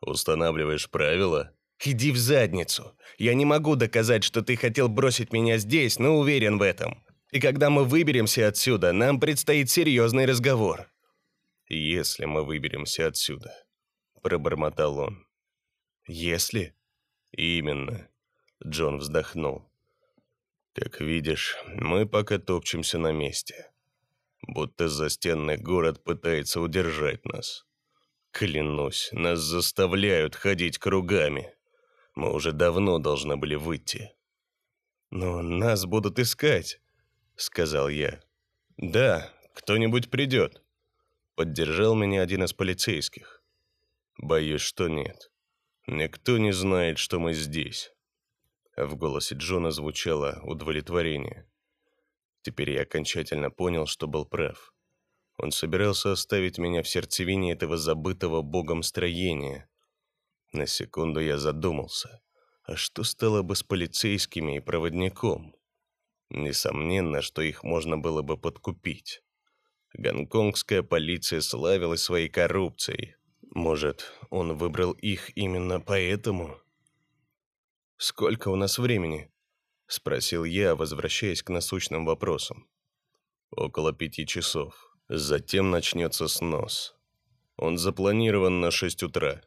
Устанавливаешь 0.00 0.88
правила? 0.88 1.52
Иди 1.84 2.12
в 2.12 2.16
задницу. 2.16 2.96
Я 3.18 3.34
не 3.34 3.44
могу 3.44 3.76
доказать, 3.76 4.24
что 4.24 4.40
ты 4.40 4.56
хотел 4.56 4.88
бросить 4.88 5.32
меня 5.32 5.58
здесь, 5.58 5.98
но 5.98 6.18
уверен 6.18 6.58
в 6.58 6.62
этом. 6.62 7.04
И 7.30 7.38
когда 7.38 7.68
мы 7.68 7.84
выберемся 7.84 8.48
отсюда, 8.48 8.92
нам 8.92 9.20
предстоит 9.20 9.68
серьезный 9.68 10.24
разговор. 10.24 10.88
Если 11.68 12.24
мы 12.24 12.44
выберемся 12.44 13.06
отсюда, 13.06 13.52
пробормотал 14.22 14.98
он. 14.98 15.26
Если? 16.06 16.74
Именно. 17.30 18.08
Джон 18.66 18.98
вздохнул. 18.98 19.70
Как 20.72 21.00
видишь, 21.00 21.56
мы 21.66 22.06
пока 22.06 22.38
топчемся 22.38 22.98
на 22.98 23.12
месте. 23.12 23.70
Будто 24.42 24.88
застенный 24.88 25.58
город 25.58 26.02
пытается 26.02 26.62
удержать 26.62 27.26
нас. 27.26 27.66
Клянусь, 28.30 29.10
нас 29.12 29.40
заставляют 29.40 30.36
ходить 30.36 30.78
кругами. 30.78 31.54
Мы 32.14 32.32
уже 32.32 32.52
давно 32.52 32.98
должны 32.98 33.36
были 33.36 33.56
выйти. 33.56 34.14
Но 35.10 35.42
нас 35.42 35.84
будут 35.84 36.18
искать, 36.18 36.80
сказал 37.36 37.90
я. 37.90 38.22
Да, 38.78 39.30
кто-нибудь 39.54 40.10
придет. 40.10 40.62
Поддержал 41.38 41.94
меня 41.94 42.22
один 42.22 42.42
из 42.42 42.52
полицейских. 42.52 43.44
Боюсь, 44.16 44.60
что 44.60 44.88
нет. 44.88 45.30
Никто 45.86 46.36
не 46.36 46.50
знает, 46.50 46.98
что 46.98 47.20
мы 47.20 47.32
здесь. 47.32 47.92
В 48.76 48.96
голосе 48.96 49.36
Джона 49.36 49.70
звучало 49.70 50.40
удовлетворение. 50.42 51.48
Теперь 52.42 52.72
я 52.72 52.82
окончательно 52.82 53.52
понял, 53.52 53.86
что 53.86 54.08
был 54.08 54.26
прав. 54.26 54.74
Он 55.36 55.52
собирался 55.52 56.10
оставить 56.10 56.58
меня 56.58 56.82
в 56.82 56.88
сердцевине 56.88 57.52
этого 57.52 57.76
забытого 57.76 58.42
богом 58.42 58.82
строения. 58.82 59.70
На 60.52 60.66
секунду 60.66 61.20
я 61.20 61.38
задумался, 61.38 62.20
а 62.64 62.74
что 62.74 63.04
стало 63.04 63.42
бы 63.42 63.54
с 63.54 63.62
полицейскими 63.62 64.56
и 64.56 64.60
проводником? 64.60 65.54
Несомненно, 66.30 67.22
что 67.22 67.42
их 67.42 67.62
можно 67.62 67.96
было 67.96 68.22
бы 68.22 68.36
подкупить. 68.36 69.22
Гонконгская 69.94 70.82
полиция 70.82 71.40
славилась 71.40 72.02
своей 72.02 72.28
коррупцией. 72.28 73.16
Может, 73.54 74.12
он 74.30 74.56
выбрал 74.56 74.92
их 74.92 75.36
именно 75.36 75.80
поэтому? 75.80 76.60
«Сколько 77.96 78.48
у 78.48 78.56
нас 78.56 78.78
времени?»— 78.78 79.30
спросил 79.86 80.44
я, 80.44 80.76
возвращаясь 80.76 81.42
к 81.42 81.48
насущным 81.48 82.04
вопросам. 82.04 82.68
«Около 83.50 83.92
пяти 83.92 84.26
часов». 84.26 84.88
Затем 85.10 85.70
начнется 85.70 86.28
снос. 86.28 86.94
Он 87.56 87.78
запланирован 87.78 88.60
на 88.60 88.70
шесть 88.70 89.02
утра. 89.02 89.40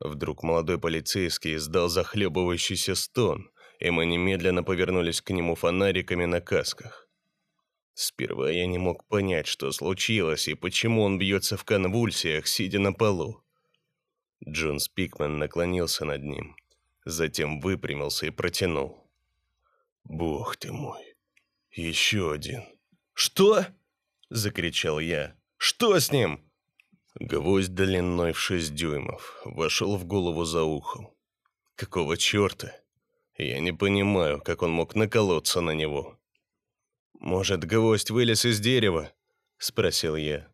Вдруг 0.00 0.42
молодой 0.42 0.80
полицейский 0.80 1.54
издал 1.54 1.88
захлебывающийся 1.88 2.96
стон, 2.96 3.52
и 3.78 3.90
мы 3.90 4.04
немедленно 4.04 4.64
повернулись 4.64 5.20
к 5.20 5.30
нему 5.30 5.54
фонариками 5.54 6.24
на 6.24 6.40
касках. 6.40 7.08
Сперва 8.02 8.50
я 8.50 8.66
не 8.66 8.78
мог 8.78 9.04
понять, 9.04 9.46
что 9.46 9.70
случилось 9.70 10.48
и 10.48 10.54
почему 10.54 11.02
он 11.02 11.18
бьется 11.18 11.56
в 11.56 11.62
конвульсиях, 11.62 12.48
сидя 12.48 12.80
на 12.80 12.92
полу. 12.92 13.44
Джон 14.44 14.80
Спикман 14.80 15.38
наклонился 15.38 16.04
над 16.04 16.24
ним, 16.24 16.56
затем 17.04 17.60
выпрямился 17.60 18.26
и 18.26 18.30
протянул. 18.30 19.08
«Бог 20.02 20.56
ты 20.56 20.72
мой! 20.72 21.14
Еще 21.70 22.32
один!» 22.32 22.64
«Что?» 23.14 23.66
закричал 24.30 24.98
я. 24.98 25.36
Что 25.56 26.00
с 26.00 26.10
ним? 26.10 26.40
Гвоздь 27.14 27.72
длиной 27.72 28.32
в 28.32 28.40
шесть 28.40 28.74
дюймов 28.74 29.40
вошел 29.44 29.96
в 29.96 30.06
голову 30.06 30.44
за 30.44 30.64
ухом. 30.64 31.14
Какого 31.76 32.16
черта? 32.16 32.74
Я 33.38 33.60
не 33.60 33.70
понимаю, 33.70 34.40
как 34.40 34.62
он 34.62 34.72
мог 34.72 34.96
наколоться 34.96 35.60
на 35.60 35.70
него. 35.70 36.18
Может, 37.18 37.64
гвоздь 37.64 38.10
вылез 38.10 38.44
из 38.44 38.60
дерева? 38.60 39.12
спросил 39.58 40.16
я. 40.16 40.48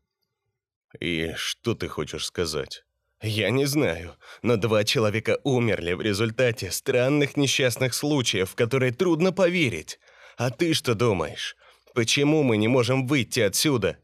И 1.00 1.32
что 1.36 1.74
ты 1.74 1.88
хочешь 1.88 2.26
сказать? 2.26 2.84
Я 3.20 3.50
не 3.50 3.64
знаю, 3.64 4.16
но 4.42 4.56
два 4.56 4.84
человека 4.84 5.40
умерли 5.42 5.92
в 5.92 6.00
результате 6.00 6.70
странных 6.70 7.36
несчастных 7.36 7.94
случаев, 7.94 8.50
в 8.50 8.54
которые 8.54 8.92
трудно 8.92 9.32
поверить. 9.32 9.98
А 10.36 10.50
ты 10.50 10.72
что 10.72 10.94
думаешь? 10.94 11.56
Почему 11.94 12.44
мы 12.44 12.56
не 12.56 12.68
можем 12.68 13.06
выйти 13.06 13.40
отсюда? 13.40 13.98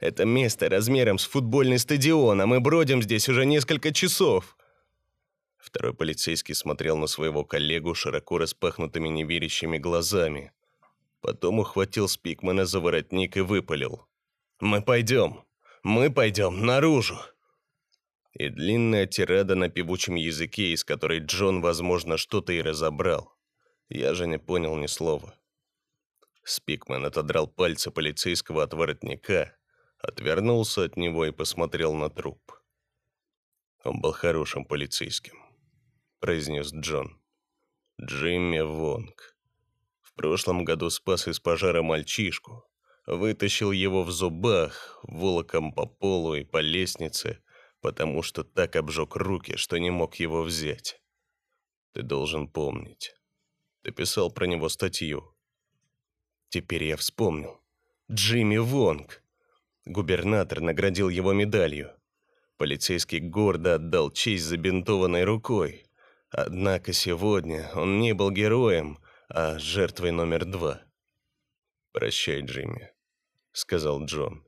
Это 0.00 0.24
место 0.24 0.70
размером 0.70 1.18
с 1.18 1.26
футбольный 1.26 1.78
стадион, 1.78 2.40
а 2.40 2.46
мы 2.46 2.60
бродим 2.60 3.02
здесь 3.02 3.28
уже 3.28 3.44
несколько 3.44 3.92
часов. 3.92 4.56
Второй 5.58 5.92
полицейский 5.92 6.54
смотрел 6.54 6.96
на 6.96 7.06
своего 7.06 7.44
коллегу 7.44 7.94
широко 7.94 8.38
распахнутыми 8.38 9.08
неверящими 9.08 9.76
глазами. 9.76 10.52
Потом 11.24 11.58
ухватил 11.58 12.06
Спикмана 12.06 12.66
за 12.66 12.80
воротник 12.80 13.38
и 13.38 13.40
выпалил. 13.40 14.06
«Мы 14.60 14.82
пойдем! 14.82 15.42
Мы 15.82 16.10
пойдем 16.12 16.66
наружу!» 16.66 17.16
И 18.34 18.50
длинная 18.50 19.06
тирада 19.06 19.54
на 19.54 19.70
певучем 19.70 20.16
языке, 20.16 20.74
из 20.74 20.84
которой 20.84 21.20
Джон, 21.20 21.62
возможно, 21.62 22.18
что-то 22.18 22.52
и 22.52 22.60
разобрал. 22.60 23.32
Я 23.88 24.12
же 24.12 24.26
не 24.26 24.38
понял 24.38 24.76
ни 24.76 24.86
слова. 24.86 25.34
Спикман 26.42 27.06
отодрал 27.06 27.46
пальцы 27.46 27.90
полицейского 27.90 28.62
от 28.62 28.74
воротника, 28.74 29.56
отвернулся 29.96 30.82
от 30.82 30.98
него 30.98 31.24
и 31.24 31.32
посмотрел 31.32 31.94
на 31.94 32.10
труп. 32.10 32.52
«Он 33.82 33.98
был 33.98 34.12
хорошим 34.12 34.66
полицейским»,— 34.66 35.38
произнес 36.20 36.70
Джон. 36.74 37.18
«Джимми 37.98 38.60
Вонг. 38.60 39.33
В 40.14 40.16
прошлом 40.16 40.64
году 40.64 40.90
спас 40.90 41.26
из 41.26 41.40
пожара 41.40 41.82
мальчишку, 41.82 42.64
вытащил 43.04 43.72
его 43.72 44.04
в 44.04 44.12
зубах, 44.12 45.00
волоком 45.02 45.72
по 45.72 45.86
полу 45.86 46.36
и 46.36 46.44
по 46.44 46.58
лестнице, 46.58 47.40
потому 47.80 48.22
что 48.22 48.44
так 48.44 48.76
обжег 48.76 49.16
руки, 49.16 49.56
что 49.56 49.76
не 49.76 49.90
мог 49.90 50.14
его 50.14 50.44
взять. 50.44 51.02
Ты 51.94 52.02
должен 52.02 52.46
помнить. 52.46 53.12
Ты 53.82 53.90
писал 53.90 54.30
про 54.30 54.46
него 54.46 54.68
статью. 54.68 55.34
Теперь 56.48 56.84
я 56.84 56.96
вспомнил. 56.96 57.60
Джимми 58.08 58.58
Вонг. 58.58 59.20
Губернатор 59.84 60.60
наградил 60.60 61.08
его 61.08 61.32
медалью. 61.32 61.90
Полицейский 62.56 63.18
гордо 63.18 63.74
отдал 63.74 64.12
честь 64.12 64.44
забинтованной 64.44 65.24
рукой. 65.24 65.86
Однако 66.30 66.92
сегодня 66.92 67.68
он 67.74 67.98
не 67.98 68.14
был 68.14 68.30
героем, 68.30 68.98
а 69.28 69.58
жертвой 69.58 70.10
номер 70.10 70.44
два. 70.44 70.82
«Прощай, 71.92 72.40
Джимми»,— 72.42 72.92
сказал 73.52 74.04
Джон. 74.04 74.44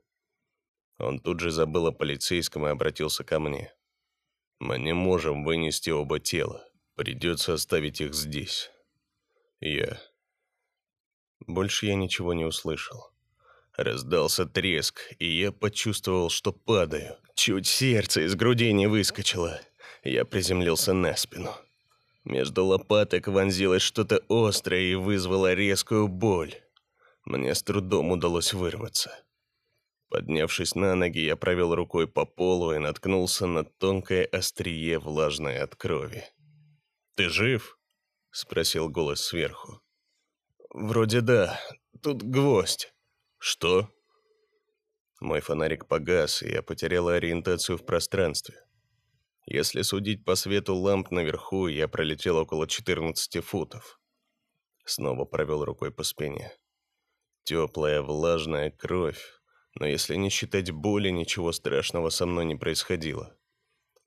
Он 0.99 1.21
тут 1.21 1.41
же 1.41 1.51
забыл 1.51 1.87
о 1.89 1.93
полицейском 1.93 2.67
и 2.67 2.71
обратился 2.71 3.25
ко 3.25 3.39
мне. 3.39 3.73
«Мы 4.59 4.79
не 4.79 4.95
можем 4.95 5.45
вынести 5.45 5.91
оба 5.91 6.19
тела. 6.19 6.67
Придется 6.95 7.55
оставить 7.55 8.01
их 8.01 8.15
здесь». 8.15 8.71
Я 9.61 10.01
больше 11.47 11.87
я 11.87 11.95
ничего 11.95 12.33
не 12.35 12.45
услышал. 12.45 13.11
Раздался 13.77 14.47
треск, 14.47 15.01
и 15.19 15.27
я 15.27 15.53
почувствовал, 15.53 16.31
что 16.31 16.53
падаю. 16.53 17.17
Чуть 17.35 17.67
сердце 17.67 18.23
из 18.23 18.35
груди 18.35 18.73
не 18.73 18.87
выскочило. 18.87 19.61
Я 20.03 20.25
приземлился 20.25 20.95
на 20.95 21.15
спину. 21.15 21.55
Между 22.27 22.65
лопаток 22.65 23.29
вонзилось 23.29 23.83
что-то 23.83 24.21
острое 24.29 24.81
и 24.81 24.95
вызвало 24.97 25.55
резкую 25.55 26.09
боль. 26.09 26.57
Мне 27.25 27.55
с 27.55 27.63
трудом 27.63 28.11
удалось 28.11 28.53
вырваться. 28.53 29.13
Поднявшись 30.09 30.75
на 30.75 30.97
ноги, 30.97 31.21
я 31.21 31.37
провел 31.37 31.73
рукой 31.73 32.09
по 32.09 32.27
полу 32.27 32.73
и 32.73 32.79
наткнулся 32.79 33.47
на 33.47 33.63
тонкое 33.63 34.25
острие, 34.27 34.99
влажное 34.99 35.63
от 35.63 35.77
крови. 35.77 36.25
«Ты 37.15 37.29
жив?»— 37.29 37.79
спросил 38.33 38.89
голос 38.89 39.21
сверху. 39.21 39.81
«Вроде 40.75 41.21
да. 41.21 41.61
Тут 42.03 42.25
гвоздь». 42.25 42.93
«Что?» 43.39 43.89
Мой 45.21 45.41
фонарик 45.41 45.87
погас, 45.87 46.43
и 46.43 46.51
я 46.51 46.63
потерял 46.63 47.07
ориентацию 47.07 47.79
в 47.79 47.87
пространстве. 47.87 48.66
Если 49.47 49.83
судить 49.83 50.25
по 50.25 50.35
свету 50.35 50.75
ламп 50.75 51.13
наверху, 51.13 51.69
я 51.69 51.87
пролетел 51.87 52.37
около 52.37 52.67
14 52.67 53.45
футов. 53.45 54.01
Снова 54.85 55.25
провел 55.25 55.65
рукой 55.65 55.93
по 55.93 56.03
спине. 56.03 56.53
Теплая, 57.45 58.03
влажная 58.03 58.73
кровь, 58.73 59.23
но 59.75 59.87
если 59.87 60.17
не 60.17 60.31
считать 60.31 60.73
боли, 60.73 61.11
ничего 61.11 61.53
страшного 61.53 62.11
со 62.11 62.27
мной 62.27 62.45
не 62.45 62.57
происходило. 62.57 63.39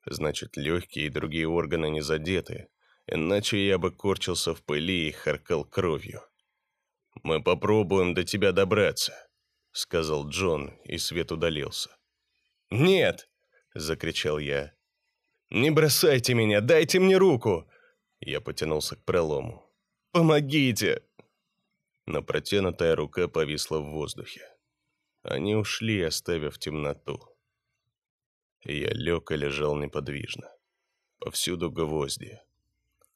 Значит, 0.05 0.57
легкие 0.57 1.05
и 1.05 1.09
другие 1.09 1.47
органы 1.47 1.89
не 1.89 2.01
задеты, 2.01 2.67
иначе 3.07 3.65
я 3.65 3.77
бы 3.77 3.91
корчился 3.91 4.53
в 4.53 4.61
пыли 4.63 5.07
и 5.07 5.11
харкал 5.11 5.63
кровью. 5.63 6.21
«Мы 7.23 7.41
попробуем 7.41 8.13
до 8.13 8.25
тебя 8.25 8.51
добраться»,— 8.51 9.13
сказал 9.71 10.27
Джон, 10.27 10.77
и 10.83 10.97
свет 10.97 11.31
удалился. 11.31 11.95
«Нет!»— 12.69 13.29
закричал 13.73 14.37
я. 14.37 14.73
«Не 15.51 15.71
бросайте 15.71 16.33
меня, 16.33 16.61
дайте 16.61 16.99
мне 16.99 17.17
руку!» 17.17 17.67
Я 18.19 18.41
потянулся 18.41 18.95
к 18.95 19.03
пролому. 19.03 19.65
«Помогите!» 20.11 21.03
Но 22.05 22.21
протянутая 22.21 22.95
рука 22.95 23.27
повисла 23.27 23.79
в 23.79 23.89
воздухе. 23.89 24.41
Они 25.23 25.55
ушли, 25.55 26.01
оставив 26.01 26.57
темноту. 26.57 27.19
Я 28.63 28.89
лег 28.91 29.31
и 29.31 29.35
лежал 29.35 29.75
неподвижно. 29.75 30.51
Повсюду 31.19 31.71
гвозди. 31.71 32.39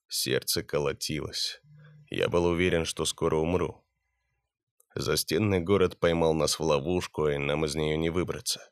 Сердце 0.08 0.64
колотилось. 0.64 1.62
Я 2.10 2.30
был 2.30 2.46
уверен, 2.46 2.86
что 2.86 3.06
скоро 3.06 3.38
умру. 3.38 3.84
Застенный 4.96 5.60
город 5.60 6.00
поймал 6.00 6.34
нас 6.34 6.60
в 6.60 6.64
ловушку, 6.64 7.28
и 7.28 7.38
нам 7.38 7.66
из 7.66 7.76
нее 7.76 7.98
не 7.98 8.10
выбраться. 8.10 8.72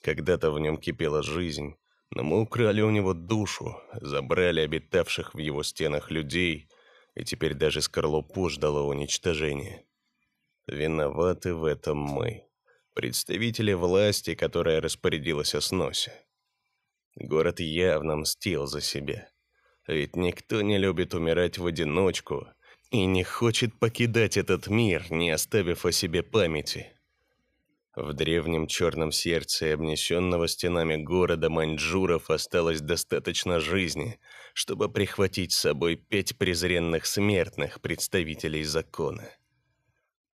Когда-то 0.00 0.50
в 0.50 0.58
нем 0.58 0.76
кипела 0.76 1.22
жизнь, 1.22 1.76
но 2.10 2.22
мы 2.22 2.40
украли 2.40 2.80
у 2.82 2.90
него 2.90 3.14
душу, 3.14 3.80
забрали 4.00 4.60
обитавших 4.60 5.34
в 5.34 5.38
его 5.38 5.62
стенах 5.62 6.10
людей, 6.10 6.68
и 7.14 7.24
теперь 7.24 7.54
даже 7.54 7.82
скорлупу 7.82 8.48
ждало 8.48 8.82
уничтожения. 8.82 9.84
Виноваты 10.66 11.54
в 11.54 11.64
этом 11.64 11.98
мы, 11.98 12.44
представители 12.94 13.72
власти, 13.72 14.34
которая 14.34 14.80
распорядилась 14.80 15.54
о 15.54 15.60
сносе. 15.60 16.12
Город 17.14 17.60
явно 17.60 18.16
мстил 18.16 18.66
за 18.66 18.80
себя. 18.80 19.28
Ведь 19.86 20.16
никто 20.16 20.62
не 20.62 20.78
любит 20.78 21.14
умирать 21.14 21.58
в 21.58 21.66
одиночку 21.66 22.48
и 22.90 23.04
не 23.06 23.22
хочет 23.22 23.78
покидать 23.78 24.36
этот 24.36 24.66
мир, 24.66 25.10
не 25.10 25.30
оставив 25.30 25.86
о 25.86 25.92
себе 25.92 26.22
памяти. 26.22 26.95
В 27.96 28.12
древнем 28.12 28.66
черном 28.66 29.10
сердце 29.10 29.72
обнесенного 29.72 30.48
стенами 30.48 30.96
города 30.96 31.48
Маньчжуров 31.48 32.28
осталось 32.28 32.82
достаточно 32.82 33.58
жизни, 33.58 34.20
чтобы 34.52 34.92
прихватить 34.92 35.54
с 35.54 35.60
собой 35.60 35.96
пять 35.96 36.36
презренных 36.36 37.06
смертных 37.06 37.80
представителей 37.80 38.64
закона. 38.64 39.30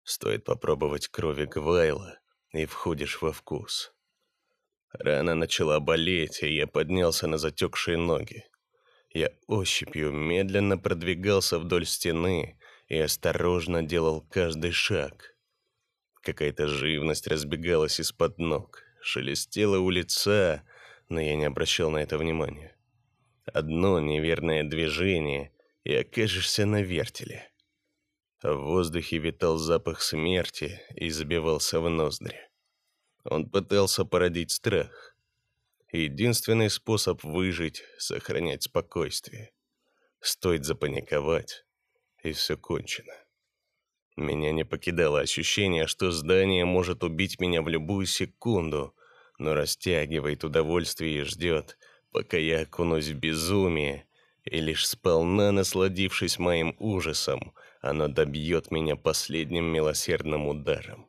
Стоит 0.04 0.44
попробовать 0.44 1.08
крови 1.08 1.46
Гвайла, 1.46 2.18
и 2.52 2.66
входишь 2.66 3.22
во 3.22 3.32
вкус. 3.32 3.94
Рана 4.92 5.34
начала 5.34 5.80
болеть, 5.80 6.42
и 6.42 6.54
я 6.54 6.66
поднялся 6.66 7.26
на 7.26 7.38
затекшие 7.38 7.96
ноги. 7.96 8.44
Я 9.08 9.30
ощупью 9.46 10.12
медленно 10.12 10.76
продвигался 10.76 11.58
вдоль 11.58 11.86
стены 11.86 12.58
и 12.88 12.98
осторожно 12.98 13.82
делал 13.82 14.20
каждый 14.20 14.72
шаг. 14.72 15.35
Какая-то 16.26 16.66
живность 16.66 17.28
разбегалась 17.28 18.00
из-под 18.00 18.38
ног, 18.38 18.82
шелестела 19.00 19.78
у 19.78 19.90
лица, 19.90 20.64
но 21.08 21.20
я 21.20 21.36
не 21.36 21.44
обращал 21.44 21.88
на 21.92 21.98
это 21.98 22.18
внимания. 22.18 22.76
Одно 23.44 24.00
неверное 24.00 24.64
движение, 24.64 25.52
и 25.84 25.94
окажешься 25.94 26.66
на 26.66 26.82
вертеле. 26.82 27.48
В 28.42 28.56
воздухе 28.56 29.18
витал 29.18 29.56
запах 29.56 30.02
смерти 30.02 30.82
и 30.96 31.10
забивался 31.10 31.78
в 31.78 31.88
ноздри. 31.88 32.40
Он 33.22 33.48
пытался 33.48 34.04
породить 34.04 34.50
страх. 34.50 35.14
Единственный 35.92 36.70
способ 36.70 37.22
выжить— 37.22 37.84
сохранять 37.98 38.64
спокойствие. 38.64 39.52
Стоит 40.18 40.64
запаниковать, 40.64 41.64
и 42.24 42.32
все 42.32 42.56
кончено. 42.56 43.14
Меня 44.16 44.52
не 44.52 44.64
покидало 44.64 45.20
ощущение, 45.20 45.86
что 45.86 46.10
здание 46.10 46.64
может 46.64 47.04
убить 47.04 47.38
меня 47.38 47.60
в 47.60 47.68
любую 47.68 48.06
секунду, 48.06 48.94
но 49.38 49.52
растягивает 49.52 50.42
удовольствие 50.42 51.20
и 51.20 51.24
ждет, 51.24 51.76
пока 52.12 52.38
я 52.38 52.62
окунусь 52.62 53.08
в 53.08 53.14
безумие, 53.14 54.06
и 54.44 54.58
лишь 54.58 54.88
сполна 54.88 55.52
насладившись 55.52 56.38
моим 56.38 56.74
ужасом, 56.78 57.52
оно 57.82 58.08
добьет 58.08 58.70
меня 58.70 58.96
последним 58.96 59.64
милосердным 59.66 60.46
ударом. 60.46 61.06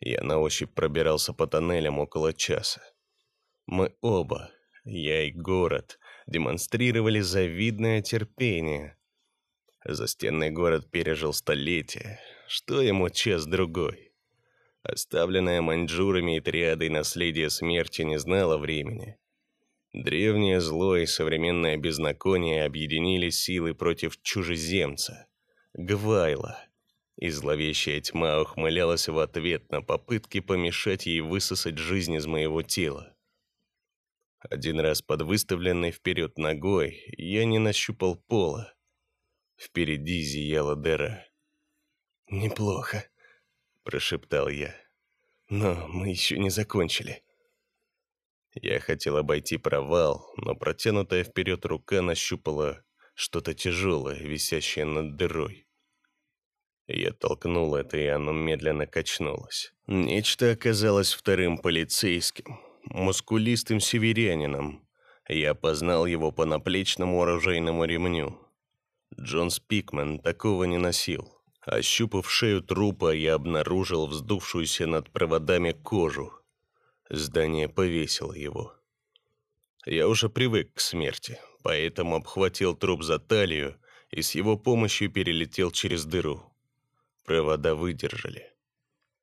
Я 0.00 0.22
на 0.22 0.38
ощупь 0.38 0.74
пробирался 0.74 1.32
по 1.32 1.46
тоннелям 1.46 2.00
около 2.00 2.32
часа. 2.32 2.82
Мы 3.66 3.94
оба, 4.00 4.50
я 4.84 5.22
и 5.22 5.30
город, 5.30 6.00
демонстрировали 6.26 7.20
завидное 7.20 8.02
терпение. 8.02 8.97
Застенный 9.90 10.50
город 10.50 10.90
пережил 10.90 11.32
столетия, 11.32 12.20
что 12.46 12.82
ему 12.82 13.08
час-другой. 13.08 14.12
Оставленное 14.82 15.62
маньчжурами 15.62 16.36
и 16.36 16.40
триадой 16.40 16.90
наследие 16.90 17.48
смерти 17.48 18.02
не 18.02 18.18
знало 18.18 18.58
времени. 18.58 19.16
Древнее 19.94 20.60
зло 20.60 20.94
и 20.98 21.06
современное 21.06 21.78
беззаконие 21.78 22.66
объединили 22.66 23.30
силы 23.30 23.74
против 23.74 24.20
чужеземца, 24.20 25.26
Гвайла, 25.72 26.58
и 27.16 27.30
зловещая 27.30 28.02
тьма 28.02 28.42
ухмылялась 28.42 29.08
в 29.08 29.18
ответ 29.18 29.70
на 29.72 29.80
попытки 29.80 30.40
помешать 30.40 31.06
ей 31.06 31.22
высосать 31.22 31.78
жизнь 31.78 32.12
из 32.12 32.26
моего 32.26 32.60
тела. 32.60 33.16
Один 34.38 34.80
раз 34.80 35.00
под 35.00 35.22
выставленной 35.22 35.92
вперед 35.92 36.36
ногой 36.36 37.02
я 37.16 37.46
не 37.46 37.58
нащупал 37.58 38.16
пола. 38.16 38.74
Впереди 39.58 40.22
зияла 40.22 40.76
дыра. 40.76 41.26
«Неплохо»,— 42.30 43.04
прошептал 43.82 44.48
я. 44.48 44.74
«Но 45.48 45.88
мы 45.88 46.10
еще 46.10 46.38
не 46.38 46.50
закончили». 46.50 47.24
Я 48.54 48.78
хотел 48.80 49.16
обойти 49.16 49.56
провал, 49.56 50.32
но 50.36 50.54
протянутая 50.54 51.24
вперед 51.24 51.64
рука 51.64 52.02
нащупала 52.02 52.84
что-то 53.14 53.52
тяжелое, 53.52 54.18
висящее 54.20 54.84
над 54.84 55.16
дырой. 55.16 55.66
Я 56.86 57.12
толкнул 57.12 57.74
это, 57.74 57.96
и 57.98 58.06
оно 58.06 58.32
медленно 58.32 58.86
качнулось. 58.86 59.74
Нечто 59.86 60.52
оказалось 60.52 61.12
вторым 61.12 61.58
полицейским, 61.58 62.60
мускулистым 62.84 63.80
северянином. 63.80 64.88
Я 65.28 65.54
познал 65.54 66.06
его 66.06 66.32
по 66.32 66.46
наплечному 66.46 67.20
оружейному 67.20 67.84
ремню. 67.84 68.47
Джон 69.20 69.50
Спикман 69.50 70.20
такого 70.20 70.64
не 70.64 70.78
носил. 70.78 71.28
Ощупав 71.66 72.30
шею 72.30 72.62
трупа, 72.62 73.12
я 73.12 73.34
обнаружил 73.34 74.06
вздувшуюся 74.06 74.86
над 74.86 75.10
проводами 75.10 75.72
кожу. 75.72 76.32
Здание 77.10 77.68
повесило 77.68 78.32
его. 78.32 78.74
Я 79.84 80.08
уже 80.08 80.28
привык 80.28 80.74
к 80.74 80.80
смерти, 80.80 81.38
поэтому 81.62 82.16
обхватил 82.16 82.76
труп 82.76 83.02
за 83.02 83.18
талию 83.18 83.76
и 84.10 84.22
с 84.22 84.34
его 84.34 84.56
помощью 84.56 85.10
перелетел 85.10 85.70
через 85.70 86.04
дыру. 86.04 86.42
Провода 87.24 87.74
выдержали. 87.74 88.52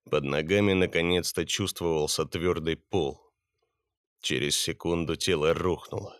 Под 0.10 0.24
ногами 0.24 0.74
наконец-то 0.74 1.46
чувствовался 1.46 2.26
твердый 2.26 2.76
пол. 2.76 3.22
Через 4.22 4.60
секунду 4.60 5.16
тело 5.16 5.54
рухнуло. 5.54 6.16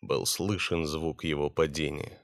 Был 0.00 0.26
слышен 0.26 0.86
звук 0.86 1.24
его 1.24 1.48
падения. 1.50 2.21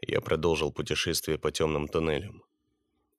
Я 0.00 0.20
продолжил 0.20 0.72
путешествие 0.72 1.38
по 1.38 1.50
темным 1.50 1.88
туннелям. 1.88 2.44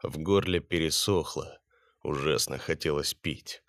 В 0.02 0.18
горле 0.18 0.60
пересохло, 0.60 1.60
ужасно 2.04 2.58
хотелось 2.58 3.14
пить. 3.14 3.64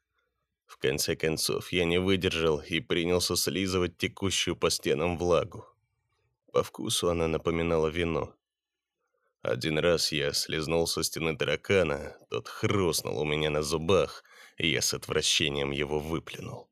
В 0.67 0.77
конце 0.79 1.17
концов, 1.17 1.73
я 1.73 1.85
не 1.85 1.99
выдержал 1.99 2.61
и 2.61 2.79
принялся 2.79 3.35
слизывать 3.35 3.99
текущую 3.99 4.55
по 4.55 4.71
стенам 4.71 5.19
влагу. 5.19 5.67
По 6.53 6.63
вкусу 6.63 7.11
она 7.11 7.27
напоминала 7.27 7.89
вино. 7.89 8.35
Один 9.43 9.79
раз 9.79 10.13
я 10.13 10.33
слезнул 10.33 10.87
со 10.87 11.03
стены 11.03 11.37
таракана, 11.37 12.17
тот 12.29 12.47
хрустнул 12.47 13.19
у 13.19 13.25
меня 13.25 13.51
на 13.51 13.63
зубах, 13.63 14.23
и 14.59 14.69
я 14.69 14.83
с 14.83 14.95
отвращением 14.95 15.71
его 15.71 15.99
выплюнул. 15.99 16.71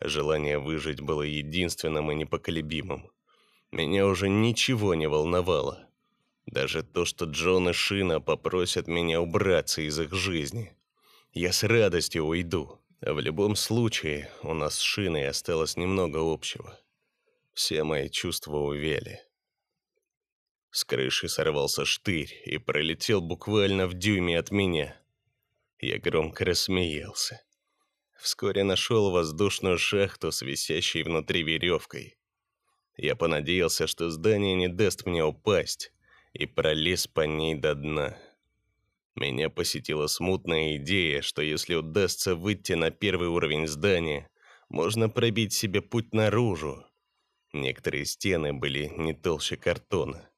Желание 0.00 0.58
выжить 0.58 1.00
было 1.00 1.22
единственным 1.22 2.10
и 2.10 2.14
непоколебимым. 2.14 3.10
Меня 3.72 4.06
уже 4.06 4.28
ничего 4.28 4.94
не 4.94 5.08
волновало. 5.08 5.88
Даже 6.46 6.82
то, 6.82 7.04
что 7.04 7.24
Джон 7.24 7.68
и 7.70 7.72
Шина 7.72 8.20
попросят 8.20 8.86
меня 8.86 9.20
убраться 9.20 9.82
из 9.82 9.98
их 9.98 10.12
жизни. 10.14 10.76
Я 11.32 11.52
с 11.52 11.64
радостью 11.64 12.24
уйду. 12.24 12.80
В 13.00 13.18
любом 13.18 13.56
случае, 13.56 14.30
у 14.42 14.54
нас 14.54 14.76
с 14.76 14.80
Шиной 14.80 15.28
осталось 15.28 15.76
немного 15.76 16.18
общего. 16.20 16.78
Все 17.52 17.84
мои 17.84 18.08
чувства 18.08 18.58
увели. 18.58 19.20
С 20.70 20.84
крыши 20.84 21.28
сорвался 21.28 21.84
штырь 21.84 22.32
и 22.44 22.58
пролетел 22.58 23.20
буквально 23.20 23.86
в 23.86 23.94
дюйме 23.94 24.38
от 24.38 24.50
меня. 24.50 24.96
Я 25.78 25.98
громко 25.98 26.44
рассмеялся. 26.44 27.42
Вскоре 28.18 28.64
нашел 28.64 29.10
воздушную 29.10 29.78
шахту 29.78 30.32
с 30.32 30.42
висящей 30.42 31.02
внутри 31.02 31.42
веревкой. 31.42 32.15
Я 32.96 33.14
понадеялся, 33.14 33.86
что 33.86 34.10
здание 34.10 34.54
не 34.54 34.68
даст 34.68 35.06
мне 35.06 35.22
упасть, 35.24 35.92
и 36.32 36.46
пролез 36.46 37.06
по 37.06 37.22
ней 37.22 37.54
до 37.54 37.74
дна. 37.74 38.18
Меня 39.14 39.48
посетила 39.48 40.06
смутная 40.06 40.76
идея, 40.76 41.22
что 41.22 41.40
если 41.40 41.74
удастся 41.74 42.34
выйти 42.34 42.72
на 42.72 42.90
первый 42.90 43.28
уровень 43.28 43.66
здания, 43.66 44.28
можно 44.68 45.08
пробить 45.08 45.54
себе 45.54 45.80
путь 45.80 46.12
наружу. 46.12 46.84
Некоторые 47.52 48.04
стены 48.04 48.52
были 48.52 48.92
не 48.96 49.14
толще 49.14 49.56
картона. 49.56 50.28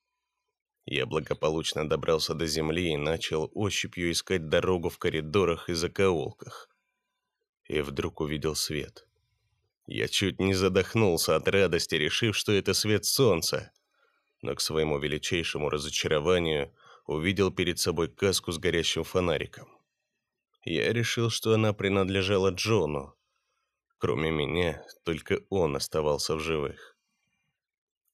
Я 0.84 1.06
благополучно 1.06 1.88
добрался 1.88 2.34
до 2.34 2.46
земли 2.46 2.92
и 2.92 2.96
начал 2.96 3.50
ощупью 3.54 4.12
искать 4.12 4.48
дорогу 4.48 4.88
в 4.88 4.98
коридорах 4.98 5.68
и 5.68 5.74
закоулках. 5.74 6.68
И 7.64 7.80
вдруг 7.80 8.20
увидел 8.20 8.54
свет. 8.54 9.07
Я 9.90 10.06
чуть 10.06 10.38
не 10.38 10.52
задохнулся 10.52 11.36
от 11.36 11.48
радости, 11.48 11.94
решив, 11.94 12.36
что 12.36 12.52
это 12.52 12.74
свет 12.74 13.06
солнца. 13.06 13.72
Но 14.42 14.54
к 14.54 14.60
своему 14.60 14.98
величайшему 14.98 15.70
разочарованию 15.70 16.74
увидел 17.06 17.50
перед 17.50 17.78
собой 17.78 18.08
каску 18.08 18.52
с 18.52 18.58
горящим 18.58 19.02
фонариком. 19.02 19.66
Я 20.62 20.92
решил, 20.92 21.30
что 21.30 21.54
она 21.54 21.72
принадлежала 21.72 22.50
Джону. 22.50 23.14
Кроме 23.96 24.30
меня, 24.30 24.84
только 25.04 25.40
он 25.48 25.74
оставался 25.74 26.36
в 26.36 26.40
живых. 26.40 26.94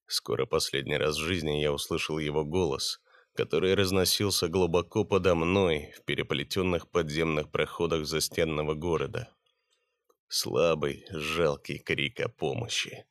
Скоро 0.07 0.47
последний 0.47 0.97
раз 0.97 1.17
в 1.17 1.25
жизни 1.25 1.61
я 1.61 1.73
услышал 1.73 2.21
его 2.21 2.45
голос, 2.45 3.01
который 3.35 3.75
разносился 3.75 4.47
глубоко 4.47 5.05
подо 5.05 5.35
мной 5.35 5.93
в 5.99 6.05
переплетенных 6.05 6.89
подземных 6.89 7.51
проходах 7.51 8.07
застенного 8.07 8.75
города. 8.75 9.35
Слабый, 10.37 11.07
жалкий 11.11 11.79
крик 11.79 12.19
о 12.19 12.29
помощи. 12.29 13.07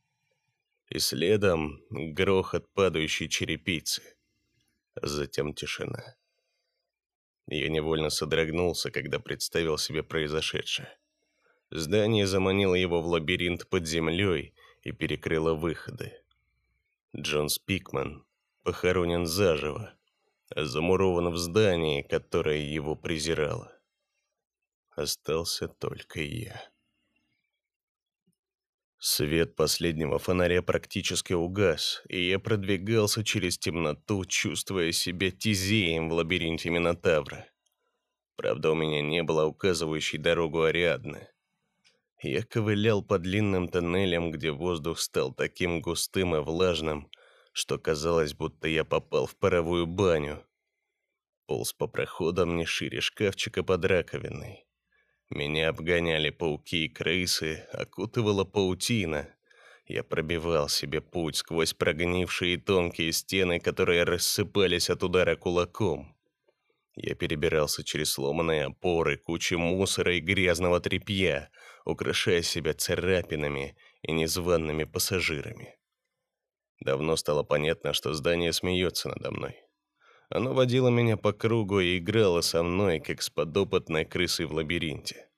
И 0.90 1.00
следом 1.00 1.82
грохот 1.90 2.68
падающей 2.74 3.30
черепицы. 3.30 4.04
Затем 5.02 5.54
тишина. 5.54 6.18
Я 7.48 7.70
невольно 7.70 8.10
содрогнулся, 8.10 8.92
когда 8.92 9.20
представил 9.20 9.78
себе 9.78 10.04
произошедшее. 10.04 10.90
Здание 11.72 12.28
заманило 12.28 12.76
его 12.76 13.02
в 13.02 13.08
лабиринт 13.08 13.70
под 13.70 13.88
землей 13.88 14.54
и 14.82 14.92
перекрыло 14.92 15.54
выходы. 15.54 16.22
Джон 17.16 17.48
Спикман 17.48 18.26
похоронен 18.64 19.28
заживо, 19.28 19.94
замурован 20.54 21.32
в 21.32 21.38
здании, 21.38 22.02
которое 22.02 22.60
его 22.60 22.98
презирало. 22.98 23.72
Остался 24.98 25.70
только 25.70 26.20
я. 26.20 26.73
Свет 29.06 29.58
последнего 29.58 30.18
фонаря 30.18 30.62
практически 30.62 31.34
угас, 31.34 32.02
и 32.08 32.26
я 32.26 32.40
продвигался 32.40 33.22
через 33.22 33.58
темноту, 33.58 34.24
чувствуя 34.24 34.94
себя 34.94 35.30
тизеем 35.30 36.08
в 36.08 36.14
лабиринте 36.14 36.70
Минотавра. 36.70 37.46
Правда, 38.38 38.72
у 38.72 38.76
меня 38.76 39.02
не 39.02 39.22
было 39.22 39.44
указывающей 39.44 40.18
дорогу 40.18 40.64
Ариадны. 40.64 41.28
Я 42.22 42.44
ковылял 42.44 43.04
по 43.04 43.20
длинным 43.20 43.68
тоннелям, 43.68 44.32
где 44.32 44.52
воздух 44.52 45.00
стал 45.00 45.34
таким 45.34 45.82
густым 45.82 46.38
и 46.38 46.40
влажным, 46.40 47.12
что 47.52 47.78
казалось, 47.78 48.34
будто 48.34 48.70
я 48.70 48.86
попал 48.86 49.26
в 49.26 49.36
паровую 49.36 49.86
баню. 49.86 50.48
Полз 51.46 51.74
по 51.74 51.88
проходам 51.88 52.56
не 52.56 52.64
шире 52.64 53.02
шкафчика 53.02 53.64
под 53.64 53.84
раковиной. 53.84 54.66
Меня 55.36 55.70
обгоняли 55.70 56.30
пауки 56.30 56.86
и 56.86 56.90
крысы, 56.90 57.66
окутывала 57.72 58.44
паутина. 58.44 59.28
Я 59.88 60.04
пробивал 60.04 60.70
себе 60.70 61.02
путь 61.02 61.38
сквозь 61.38 61.74
прогнившие 61.74 62.60
тонкие 62.60 63.12
стены, 63.12 63.60
которые 63.60 64.04
рассыпались 64.04 64.92
от 64.92 65.02
удара 65.02 65.36
кулаком. 65.36 66.16
Я 66.96 67.16
перебирался 67.16 67.84
через 67.84 68.12
сломанные 68.12 68.66
опоры, 68.66 69.18
кучи 69.18 69.56
мусора 69.56 70.18
и 70.18 70.20
грязного 70.20 70.80
тряпья, 70.80 71.50
украшая 71.84 72.44
себя 72.44 72.76
царапинами 72.76 73.76
и 74.04 74.12
незваными 74.12 74.84
пассажирами. 74.84 75.76
Давно 76.80 77.16
стало 77.16 77.42
понятно, 77.42 77.94
что 77.94 78.14
здание 78.14 78.54
смеется 78.54 79.10
надо 79.10 79.32
мной. 79.32 79.56
Оно 80.36 80.56
водило 80.56 80.90
меня 80.90 81.16
по 81.16 81.32
кругу 81.32 81.80
и 81.80 82.00
играло 82.00 82.42
со 82.42 82.64
мной, 82.64 83.00
как 83.00 83.22
с 83.22 83.30
подопытной 83.30 84.04
крысой 84.04 84.48
в 84.48 84.54
лабиринте. 84.54 85.30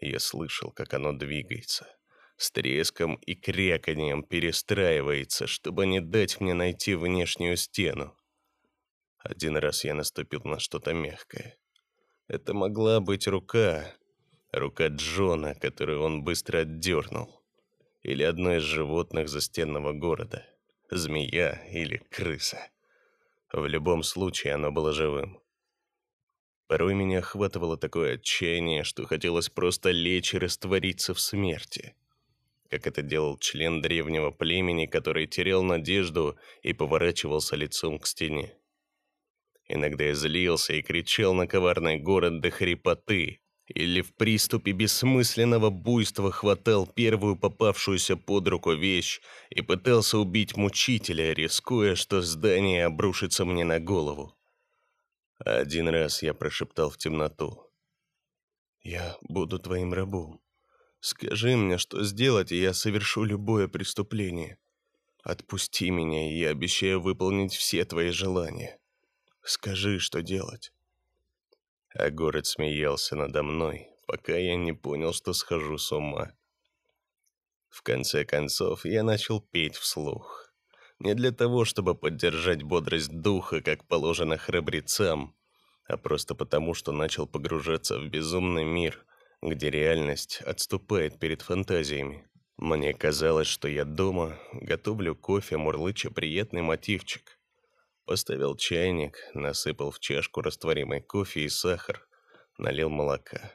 Я 0.00 0.20
слышал, 0.20 0.70
как 0.70 0.94
оно 0.94 1.12
двигается. 1.12 1.88
С 2.36 2.52
треском 2.52 3.16
и 3.16 3.34
кряканьем 3.34 4.22
перестраивается, 4.22 5.48
чтобы 5.48 5.86
не 5.86 6.00
дать 6.00 6.40
мне 6.40 6.54
найти 6.54 6.94
внешнюю 6.94 7.56
стену. 7.56 8.16
Один 9.18 9.56
раз 9.56 9.82
я 9.82 9.92
наступил 9.92 10.42
на 10.44 10.60
что-то 10.60 10.94
мягкое. 10.94 11.58
Это 12.28 12.54
могла 12.54 13.00
быть 13.00 13.26
рука. 13.26 13.92
Рука 14.52 14.86
Джона, 14.86 15.56
которую 15.56 16.02
он 16.02 16.22
быстро 16.22 16.58
отдернул 16.58 17.42
или 18.04 18.22
одно 18.22 18.54
из 18.54 18.62
животных 18.62 19.28
застенного 19.28 19.92
города, 19.92 20.46
змея 20.92 21.60
или 21.72 21.96
крыса. 22.08 22.70
В 23.52 23.66
любом 23.66 24.02
случае 24.02 24.54
оно 24.54 24.72
было 24.72 24.92
живым. 24.92 25.40
Порой 26.66 26.94
меня 26.94 27.20
охватывало 27.20 27.76
такое 27.76 28.14
отчаяние, 28.14 28.82
что 28.82 29.06
хотелось 29.06 29.48
просто 29.48 29.90
лечь 29.90 30.34
и 30.34 30.38
раствориться 30.38 31.14
в 31.14 31.20
смерти. 31.20 31.94
Как 32.68 32.88
это 32.88 33.02
делал 33.02 33.38
член 33.38 33.80
древнего 33.80 34.32
племени, 34.32 34.86
который 34.86 35.28
терял 35.28 35.62
надежду 35.62 36.36
и 36.62 36.72
поворачивался 36.72 37.54
лицом 37.54 38.00
к 38.00 38.06
стене. 38.06 38.56
Иногда 39.68 40.04
я 40.04 40.14
злился 40.14 40.74
и 40.74 40.82
кричал 40.82 41.34
на 41.34 41.46
коварный 41.46 41.98
город 41.98 42.40
до 42.40 42.50
хрипоты, 42.50 43.40
или 43.66 44.00
в 44.00 44.14
приступе 44.14 44.72
бессмысленного 44.72 45.70
буйства 45.70 46.30
хватал 46.30 46.86
первую 46.86 47.36
попавшуюся 47.36 48.16
под 48.16 48.48
руку 48.48 48.72
вещь 48.72 49.20
и 49.50 49.60
пытался 49.60 50.18
убить 50.18 50.56
мучителя, 50.56 51.32
рискуя, 51.32 51.96
что 51.96 52.22
здание 52.22 52.86
обрушится 52.86 53.44
мне 53.44 53.64
на 53.64 53.80
голову. 53.80 54.36
Один 55.38 55.88
раз 55.88 56.22
я 56.22 56.32
прошептал 56.32 56.90
в 56.90 56.96
темноту. 56.96 57.62
«Я 58.82 59.16
буду 59.20 59.58
твоим 59.58 59.92
рабом. 59.92 60.40
Скажи 61.00 61.56
мне, 61.56 61.76
что 61.76 62.04
сделать, 62.04 62.52
и 62.52 62.60
я 62.60 62.72
совершу 62.72 63.24
любое 63.24 63.68
преступление. 63.68 64.58
Отпусти 65.22 65.90
меня, 65.90 66.30
и 66.30 66.38
я 66.38 66.50
обещаю 66.50 67.00
выполнить 67.00 67.52
все 67.52 67.84
твои 67.84 68.10
желания. 68.10 68.78
Скажи, 69.42 69.98
что 69.98 70.22
делать» 70.22 70.72
а 71.98 72.10
город 72.10 72.46
смеялся 72.46 73.16
надо 73.16 73.42
мной, 73.42 73.88
пока 74.06 74.36
я 74.36 74.56
не 74.56 74.72
понял, 74.72 75.12
что 75.12 75.32
схожу 75.32 75.78
с 75.78 75.92
ума. 75.92 76.32
В 77.68 77.82
конце 77.82 78.24
концов, 78.24 78.84
я 78.84 79.02
начал 79.02 79.40
петь 79.40 79.76
вслух. 79.76 80.52
Не 80.98 81.14
для 81.14 81.30
того, 81.30 81.64
чтобы 81.64 81.94
поддержать 81.94 82.62
бодрость 82.62 83.20
духа, 83.20 83.60
как 83.60 83.86
положено 83.86 84.38
храбрецам, 84.38 85.36
а 85.86 85.96
просто 85.96 86.34
потому, 86.34 86.74
что 86.74 86.92
начал 86.92 87.26
погружаться 87.26 87.98
в 87.98 88.08
безумный 88.08 88.64
мир, 88.64 89.04
где 89.42 89.70
реальность 89.70 90.40
отступает 90.40 91.18
перед 91.18 91.42
фантазиями. 91.42 92.26
Мне 92.56 92.94
казалось, 92.94 93.46
что 93.46 93.68
я 93.68 93.84
дома, 93.84 94.38
готовлю 94.52 95.14
кофе, 95.14 95.58
мурлыча 95.58 96.10
приятный 96.10 96.62
мотивчик. 96.62 97.35
Поставил 98.06 98.56
чайник, 98.56 99.18
насыпал 99.34 99.90
в 99.90 99.98
чашку 99.98 100.40
растворимый 100.40 101.00
кофе 101.00 101.40
и 101.40 101.48
сахар, 101.48 102.06
налил 102.56 102.88
молока. 102.88 103.52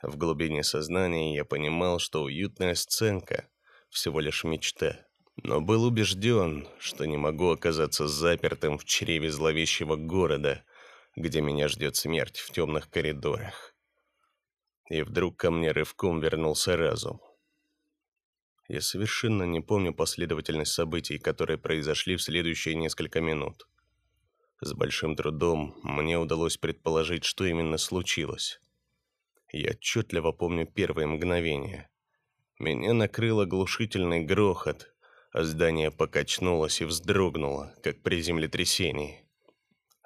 В 0.00 0.16
глубине 0.16 0.64
сознания 0.64 1.36
я 1.36 1.44
понимал, 1.44 1.98
что 1.98 2.22
уютная 2.22 2.74
сценка– 2.74 3.48
всего 3.90 4.20
лишь 4.20 4.42
мечта, 4.44 5.06
но 5.36 5.60
был 5.60 5.84
убежден, 5.84 6.66
что 6.78 7.04
не 7.04 7.18
могу 7.18 7.50
оказаться 7.50 8.08
запертым 8.08 8.78
в 8.78 8.86
чреве 8.86 9.30
зловещего 9.30 9.96
города, 9.96 10.64
где 11.14 11.42
меня 11.42 11.68
ждет 11.68 11.94
смерть 11.96 12.38
в 12.38 12.50
темных 12.52 12.88
коридорах. 12.88 13.74
И 14.88 15.02
вдруг 15.02 15.36
ко 15.36 15.50
мне 15.50 15.72
рывком 15.72 16.20
вернулся 16.20 16.74
разум. 16.78 17.20
Я 18.68 18.80
совершенно 18.80 19.42
не 19.42 19.60
помню 19.60 19.92
последовательность 19.92 20.72
событий, 20.72 21.18
которые 21.18 21.58
произошли 21.58 22.16
в 22.16 22.22
следующие 22.22 22.74
несколько 22.74 23.20
минут. 23.20 23.66
С 24.60 24.72
большим 24.74 25.16
трудом 25.16 25.74
мне 25.82 26.18
удалось 26.18 26.56
предположить, 26.56 27.24
что 27.24 27.44
именно 27.44 27.78
случилось. 27.78 28.60
Я 29.52 29.72
отчетливо 29.72 30.32
помню 30.32 30.66
первые 30.66 31.06
мгновения. 31.06 31.90
Меня 32.58 32.94
накрыл 32.94 33.40
оглушительный 33.40 34.24
грохот, 34.24 34.94
а 35.32 35.42
здание 35.42 35.90
покачнулось 35.90 36.80
и 36.80 36.84
вздрогнуло, 36.84 37.74
как 37.82 38.02
при 38.02 38.22
землетрясении. 38.22 39.28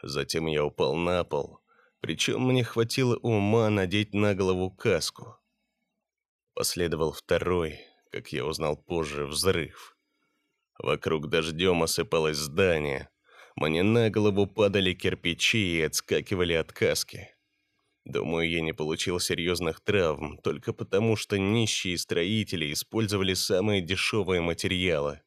Затем 0.03 0.47
я 0.47 0.65
упал 0.65 0.97
на 0.97 1.23
пол, 1.25 1.61
причем 2.01 2.41
мне 2.41 2.65
хватило 2.65 3.17
ума 3.17 3.69
надеть 3.69 4.15
на 4.15 4.35
голову 4.35 4.71
каску. 4.71 5.37
Последовал 6.55 7.13
второй, 7.13 7.81
как 8.17 8.33
я 8.33 8.47
узнал 8.47 8.79
позже, 8.79 9.27
взрыв. 9.27 9.95
Вокруг 10.79 11.29
дождем 11.29 11.83
осыпалось 11.83 12.39
здание. 12.39 13.11
Мне 13.57 13.83
на 13.83 14.09
голову 14.09 14.47
падали 14.47 14.95
кирпичи 14.95 15.77
и 15.77 15.83
отскакивали 15.83 16.55
от 16.55 16.73
каски. 16.73 17.29
Думаю, 18.07 18.49
я 18.49 18.62
не 18.62 18.73
получил 18.73 19.21
серьезных 19.21 19.81
травм, 19.83 20.39
только 20.39 20.73
потому, 20.73 21.17
что 21.17 21.37
нищие 21.37 21.99
строители 21.99 22.73
использовали 22.73 23.35
самые 23.35 23.83
дешевые 23.83 24.41
материалы. 24.41 25.21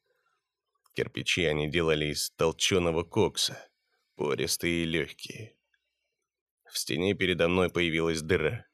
Кирпичи 0.95 1.45
они 1.45 1.69
делали 1.69 2.07
из 2.07 2.31
толченого 2.31 3.03
кокса, 3.03 3.69
пористые 4.15 4.81
и 4.81 4.85
легкие. 4.85 5.55
В 6.71 6.79
стене 6.79 7.13
передо 7.13 7.49
мной 7.49 7.69
появилась 7.69 8.23
дыра. 8.23 8.65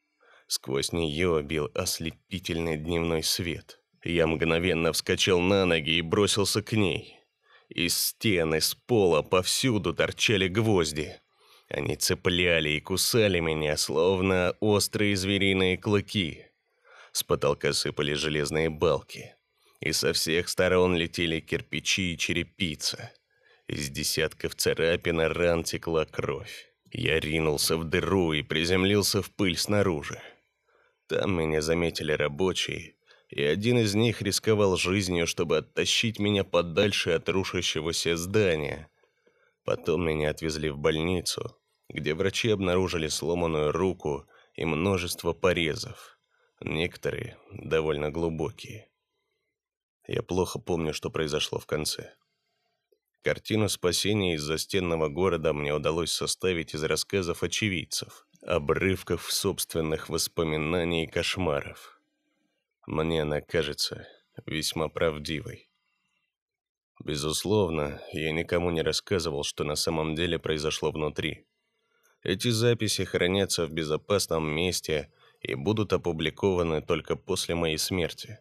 Сквозь 0.48 0.94
нее 0.94 1.42
бил 1.44 1.70
ослепительный 1.74 2.78
дневной 2.78 3.22
свет. 3.22 3.82
Я 4.06 4.28
мгновенно 4.28 4.94
вскочил 4.94 5.40
на 5.40 5.66
ноги 5.66 5.98
и 5.98 6.02
бросился 6.02 6.62
к 6.62 6.74
ней. 6.74 7.20
Из 7.70 7.98
стен, 7.98 8.54
из 8.54 8.76
пола 8.76 9.24
повсюду 9.24 9.96
торчали 9.96 10.48
гвозди. 10.48 11.16
Они 11.70 11.96
цепляли 11.96 12.70
и 12.70 12.80
кусали 12.80 13.40
меня, 13.40 13.76
словно 13.78 14.56
острые 14.60 15.16
звериные 15.16 15.80
клыки. 15.80 16.46
С 17.14 17.24
потолка 17.24 17.74
сыпали 17.74 18.14
железные 18.14 18.70
балки, 18.70 19.34
и 19.80 19.92
со 19.92 20.14
всех 20.14 20.50
сторон 20.50 20.96
летели 20.96 21.40
кирпичи 21.40 22.14
и 22.14 22.18
черепица. 22.18 23.12
Из 23.68 23.90
десятков 23.90 24.54
царапин 24.54 25.20
и 25.22 25.26
ран 25.26 25.64
текла 25.64 26.06
кровь. 26.06 26.72
Я 26.92 27.20
ринулся 27.20 27.76
в 27.76 27.84
дыру 27.84 28.34
и 28.34 28.44
приземлился 28.44 29.24
в 29.24 29.32
пыль 29.32 29.58
снаружи. 29.58 30.22
Там 31.08 31.36
меня 31.36 31.64
заметили 31.64 32.12
рабочие, 32.12 32.96
и 33.36 33.44
один 33.44 33.78
из 33.80 33.94
них 33.96 34.22
рисковал 34.22 34.78
жизнью, 34.78 35.28
чтобы 35.28 35.58
оттащить 35.58 36.20
меня 36.20 36.46
подальше 36.46 37.12
от 37.12 37.28
рушащегося 37.28 38.16
здания. 38.16 38.90
Потом 39.66 40.08
меня 40.08 40.30
отвезли 40.30 40.70
в 40.70 40.78
больницу, 40.78 41.58
где 41.90 42.14
врачи 42.14 42.50
обнаружили 42.50 43.10
сломанную 43.10 43.74
руку 43.74 44.26
и 44.54 44.64
множество 44.64 45.34
порезов, 45.34 46.18
некоторые 46.62 47.38
довольно 47.52 48.10
глубокие. 48.10 48.90
Я 50.08 50.24
плохо 50.24 50.58
помню, 50.58 50.94
что 50.94 51.10
произошло 51.10 51.60
в 51.60 51.66
конце. 51.66 52.14
Картину 53.22 53.68
спасения 53.68 54.36
из 54.36 54.44
застенного 54.44 55.10
города 55.10 55.52
мне 55.52 55.74
удалось 55.74 56.14
составить 56.14 56.74
из 56.74 56.84
рассказов 56.86 57.44
очевидцев, 57.44 58.28
обрывков 58.44 59.30
собственных 59.30 60.08
воспоминаний 60.08 61.04
и 61.04 61.08
кошмаров. 61.08 61.95
Мне 62.86 63.24
она 63.24 63.42
кажется 63.42 64.08
весьма 64.46 64.90
правдивой. 64.90 65.70
Безусловно, 67.04 68.02
я 68.14 68.32
никому 68.32 68.70
не 68.70 68.82
рассказывал, 68.84 69.44
что 69.44 69.64
на 69.64 69.76
самом 69.76 70.16
деле 70.16 70.38
произошло 70.38 70.92
внутри. 70.92 71.46
Эти 72.24 72.50
записи 72.50 73.04
хранятся 73.04 73.66
в 73.66 73.72
безопасном 73.72 74.48
месте 74.48 75.12
и 75.42 75.56
будут 75.56 75.94
опубликованы 75.94 76.82
только 76.82 77.16
после 77.16 77.56
моей 77.56 77.78
смерти. 77.78 78.40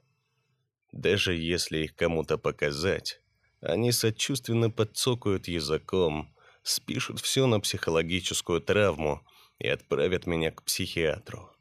Даже 0.92 1.34
если 1.34 1.78
их 1.78 1.96
кому-то 1.96 2.38
показать, 2.38 3.20
они 3.60 3.92
сочувственно 3.92 4.70
подцокают 4.70 5.48
языком, 5.48 6.34
спишут 6.62 7.20
все 7.20 7.46
на 7.46 7.60
психологическую 7.60 8.60
травму 8.60 9.26
и 9.58 9.68
отправят 9.68 10.26
меня 10.26 10.50
к 10.50 10.62
психиатру. 10.62 11.53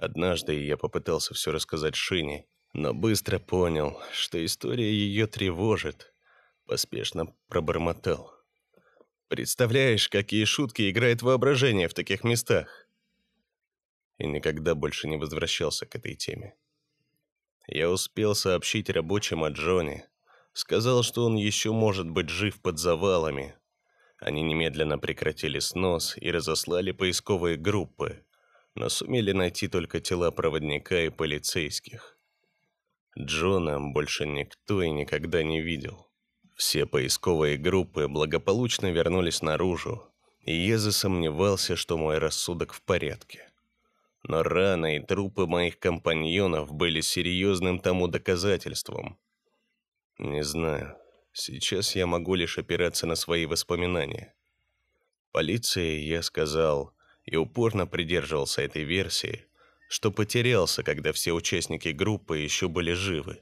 Однажды 0.00 0.64
я 0.64 0.78
попытался 0.78 1.34
все 1.34 1.52
рассказать 1.52 1.94
Шине, 1.94 2.46
но 2.72 2.94
быстро 2.94 3.38
понял, 3.38 4.00
что 4.12 4.42
история 4.42 4.90
ее 4.90 5.26
тревожит. 5.26 6.14
Поспешно 6.66 7.34
пробормотал. 7.48 8.32
«Представляешь, 9.28 10.08
какие 10.08 10.44
шутки 10.44 10.90
играет 10.90 11.20
воображение 11.20 11.86
в 11.86 11.92
таких 11.92 12.24
местах!» 12.24 12.88
И 14.16 14.26
никогда 14.26 14.74
больше 14.74 15.06
не 15.06 15.18
возвращался 15.18 15.84
к 15.84 15.94
этой 15.94 16.14
теме. 16.14 16.54
Я 17.66 17.90
успел 17.90 18.34
сообщить 18.34 18.88
рабочим 18.88 19.44
о 19.44 19.50
Джоне, 19.50 20.08
Сказал, 20.52 21.02
что 21.02 21.26
он 21.26 21.36
еще 21.36 21.72
может 21.72 22.08
быть 22.08 22.28
жив 22.28 22.60
под 22.60 22.78
завалами. 22.78 23.54
Они 24.18 24.42
немедленно 24.42 24.98
прекратили 24.98 25.58
снос 25.58 26.16
и 26.16 26.30
разослали 26.30 26.90
поисковые 26.90 27.56
группы, 27.56 28.24
но 28.80 28.88
сумели 28.88 29.32
найти 29.32 29.68
только 29.68 30.00
тела 30.00 30.30
проводника 30.30 31.00
и 31.02 31.10
полицейских. 31.10 32.18
Джона 33.18 33.78
больше 33.80 34.26
никто 34.26 34.82
и 34.82 34.90
никогда 34.90 35.42
не 35.42 35.60
видел. 35.60 36.08
Все 36.56 36.86
поисковые 36.86 37.56
группы 37.58 38.08
благополучно 38.08 38.90
вернулись 38.90 39.42
наружу, 39.42 40.02
и 40.40 40.52
я 40.54 40.78
засомневался, 40.78 41.76
что 41.76 41.98
мой 41.98 42.18
рассудок 42.18 42.72
в 42.72 42.82
порядке. 42.82 43.50
Но 44.22 44.42
раны 44.42 44.96
и 44.96 45.00
трупы 45.00 45.46
моих 45.46 45.78
компаньонов 45.78 46.72
были 46.72 47.00
серьезным 47.00 47.78
тому 47.78 48.08
доказательством– 48.08 49.18
не 50.20 50.44
знаю. 50.44 50.98
Сейчас 51.32 51.96
я 51.96 52.06
могу 52.06 52.34
лишь 52.34 52.58
опираться 52.58 53.06
на 53.06 53.14
свои 53.14 53.46
воспоминания. 53.46 54.34
Полиции 55.32 55.98
я 55.98 56.20
сказал 56.20 56.92
и 57.30 57.36
упорно 57.36 57.86
придерживался 57.86 58.62
этой 58.62 58.82
версии, 58.82 59.46
что 59.88 60.10
потерялся, 60.10 60.82
когда 60.82 61.12
все 61.12 61.32
участники 61.32 61.88
группы 61.88 62.38
еще 62.38 62.68
были 62.68 62.92
живы. 62.92 63.40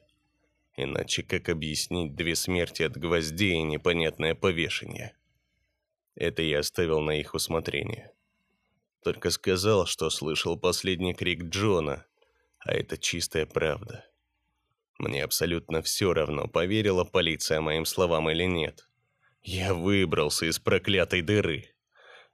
Иначе 0.76 1.22
как 1.22 1.49
объяснить 1.49 2.14
две 2.14 2.36
смерти 2.36 2.82
от 2.82 2.99
гвоздей 2.99 3.55
и 3.55 3.62
непонятное 3.62 4.34
повешение? 4.34 5.16
Это 6.14 6.43
я 6.43 6.61
оставил 6.61 7.01
на 7.01 7.18
их 7.18 7.34
усмотрение. 7.34 8.12
Только 9.03 9.30
сказал, 9.30 9.86
что 9.86 10.11
слышал 10.11 10.59
последний 10.59 11.14
крик 11.14 11.45
Джона, 11.45 12.05
а 12.59 12.74
это 12.74 12.99
чистая 12.99 13.47
правда. 13.47 14.05
Мне 14.99 15.24
абсолютно 15.24 15.80
все 15.80 16.12
равно, 16.12 16.47
поверила 16.47 17.05
полиция 17.05 17.61
моим 17.61 17.86
словам 17.86 18.28
или 18.28 18.45
нет. 18.45 18.86
Я 19.43 19.72
выбрался 19.72 20.45
из 20.47 20.59
проклятой 20.59 21.22
дыры. 21.22 21.70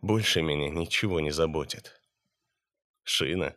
Больше 0.05 0.42
меня 0.42 0.68
ничего 0.68 1.18
не 1.20 1.30
заботит. 1.30 1.98
Шина. 3.05 3.57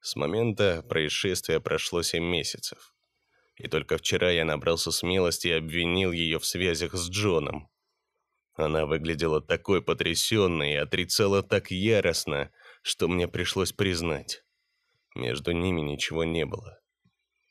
С 0.00 0.16
момента 0.16 0.82
происшествия 0.82 1.60
прошло 1.60 2.02
семь 2.02 2.24
месяцев. 2.24 2.92
И 3.54 3.68
только 3.68 3.96
вчера 3.96 4.32
я 4.32 4.44
набрался 4.44 4.90
смелости 4.90 5.46
и 5.46 5.52
обвинил 5.52 6.10
ее 6.10 6.40
в 6.40 6.46
связях 6.46 6.94
с 6.94 7.08
Джоном. 7.08 7.70
Она 8.54 8.86
выглядела 8.86 9.40
такой 9.40 9.82
потрясенной 9.82 10.72
и 10.72 10.82
отрицала 10.84 11.44
так 11.44 11.70
яростно, 11.70 12.50
что 12.82 13.06
мне 13.06 13.28
пришлось 13.28 13.70
признать. 13.70 14.42
Между 15.14 15.52
ними 15.52 15.80
ничего 15.80 16.24
не 16.24 16.44
было. 16.44 16.80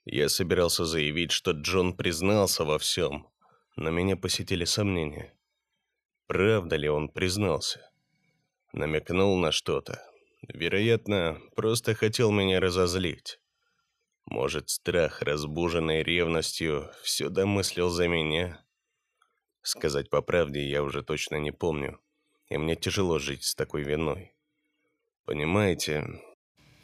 Я 0.03 0.27
собирался 0.27 0.83
заявить, 0.83 1.31
что 1.31 1.51
Джон 1.51 1.95
признался 1.95 2.65
во 2.65 2.77
всем, 2.77 3.29
но 3.77 3.89
меня 3.89 4.17
посетили 4.17 4.65
сомнения. 4.65 5.33
Правда 6.27 6.75
ли 6.75 6.89
он 6.89 7.07
признался? 7.07 7.90
Намекнул 8.73 9.37
на 9.37 9.51
что-то. 9.51 10.01
Вероятно, 10.47 11.41
просто 11.55 11.93
хотел 11.93 12.31
меня 12.31 12.59
разозлить. 12.59 13.39
Может, 14.25 14.69
страх, 14.69 15.21
разбуженный 15.21 16.03
ревностью, 16.03 16.89
все 17.03 17.29
домыслил 17.29 17.89
за 17.89 18.07
меня? 18.07 18.63
Сказать 19.61 20.09
по 20.09 20.21
правде 20.21 20.67
я 20.67 20.83
уже 20.83 21.03
точно 21.03 21.35
не 21.35 21.51
помню, 21.51 21.99
и 22.49 22.57
мне 22.57 22.75
тяжело 22.75 23.19
жить 23.19 23.43
с 23.43 23.55
такой 23.55 23.83
виной. 23.83 24.31
Понимаете, 25.25 26.05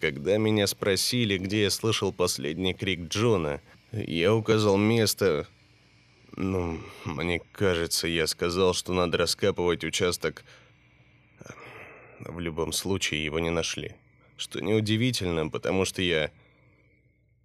когда 0.01 0.38
меня 0.38 0.67
спросили, 0.67 1.38
где 1.38 1.63
я 1.63 1.69
слышал 1.69 2.11
последний 2.11 2.73
крик 2.73 3.07
Джона, 3.07 3.61
я 3.91 4.35
указал 4.35 4.77
место... 4.77 5.47
Ну, 6.35 6.79
мне 7.05 7.39
кажется, 7.39 8.07
я 8.07 8.27
сказал, 8.27 8.73
что 8.73 8.93
надо 8.93 9.17
раскапывать 9.17 9.85
участок... 9.85 10.43
В 12.20 12.39
любом 12.39 12.72
случае, 12.72 13.24
его 13.24 13.39
не 13.39 13.49
нашли. 13.49 13.95
Что 14.38 14.59
неудивительно, 14.59 15.49
потому 15.49 15.86
что 15.86 16.01
я... 16.01 16.32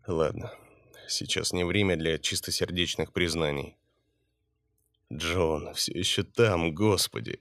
Ладно, 0.06 0.52
сейчас 1.08 1.52
не 1.52 1.64
время 1.64 1.96
для 1.96 2.18
чистосердечных 2.18 3.12
признаний. 3.12 3.76
Джон 5.12 5.74
все 5.74 5.92
еще 5.92 6.22
там, 6.22 6.74
господи. 6.74 7.40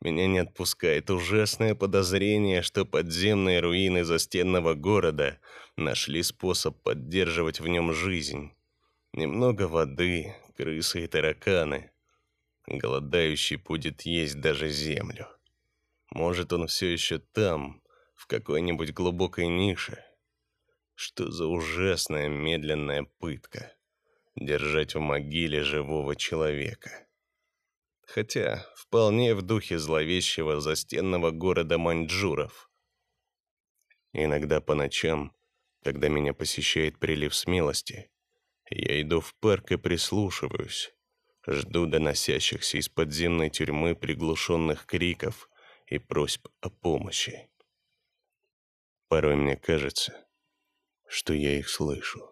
Меня 0.00 0.26
не 0.28 0.38
отпускает 0.38 1.10
ужасное 1.10 1.74
подозрение, 1.74 2.62
что 2.62 2.86
подземные 2.86 3.60
руины 3.60 4.04
застенного 4.04 4.74
города 4.74 5.38
нашли 5.76 6.22
способ 6.22 6.80
поддерживать 6.82 7.60
в 7.60 7.68
нем 7.68 7.92
жизнь. 7.92 8.52
Немного 9.12 9.68
воды, 9.68 10.34
крысы 10.56 11.04
и 11.04 11.06
тараканы. 11.06 11.90
Голодающий 12.66 13.56
будет 13.56 14.02
есть 14.02 14.40
даже 14.40 14.68
землю. 14.68 15.26
Может, 16.10 16.52
он 16.52 16.66
все 16.66 16.92
еще 16.92 17.18
там, 17.18 17.82
в 18.14 18.26
какой-нибудь 18.26 18.92
глубокой 18.92 19.46
нише. 19.46 20.04
Что 20.94 21.30
за 21.30 21.46
ужасная 21.46 22.28
медленная 22.28 23.04
пытка— 23.18 23.72
держать 24.36 24.94
в 24.94 25.00
могиле 25.00 25.62
живого 25.62 26.16
человека. 26.16 27.06
Хотя 28.06 28.66
вполне 28.74 29.34
в 29.34 29.42
духе 29.42 29.78
зловещего 29.78 30.60
застенного 30.60 31.30
города 31.30 31.78
маньчжуров. 31.78 32.70
Иногда 34.12 34.60
по 34.60 34.74
ночам, 34.74 35.32
когда 35.84 36.08
меня 36.08 36.34
посещает 36.34 36.98
прилив 36.98 37.34
смелости, 37.34 38.10
я 38.68 39.00
иду 39.00 39.20
в 39.20 39.34
парк 39.36 39.72
и 39.72 39.76
прислушиваюсь, 39.76 40.92
жду 41.46 41.86
доносящихся 41.86 42.78
из 42.78 42.88
подземной 42.88 43.50
тюрьмы 43.50 43.94
приглушенных 43.94 44.86
криков 44.86 45.48
и 45.90 45.98
просьб 45.98 46.46
о 46.60 46.70
помощи. 46.70 47.50
Порой 49.08 49.34
мне 49.34 49.56
кажется, 49.56 50.28
что 51.06 51.34
я 51.34 51.58
их 51.58 51.68
слышу. 51.68 52.29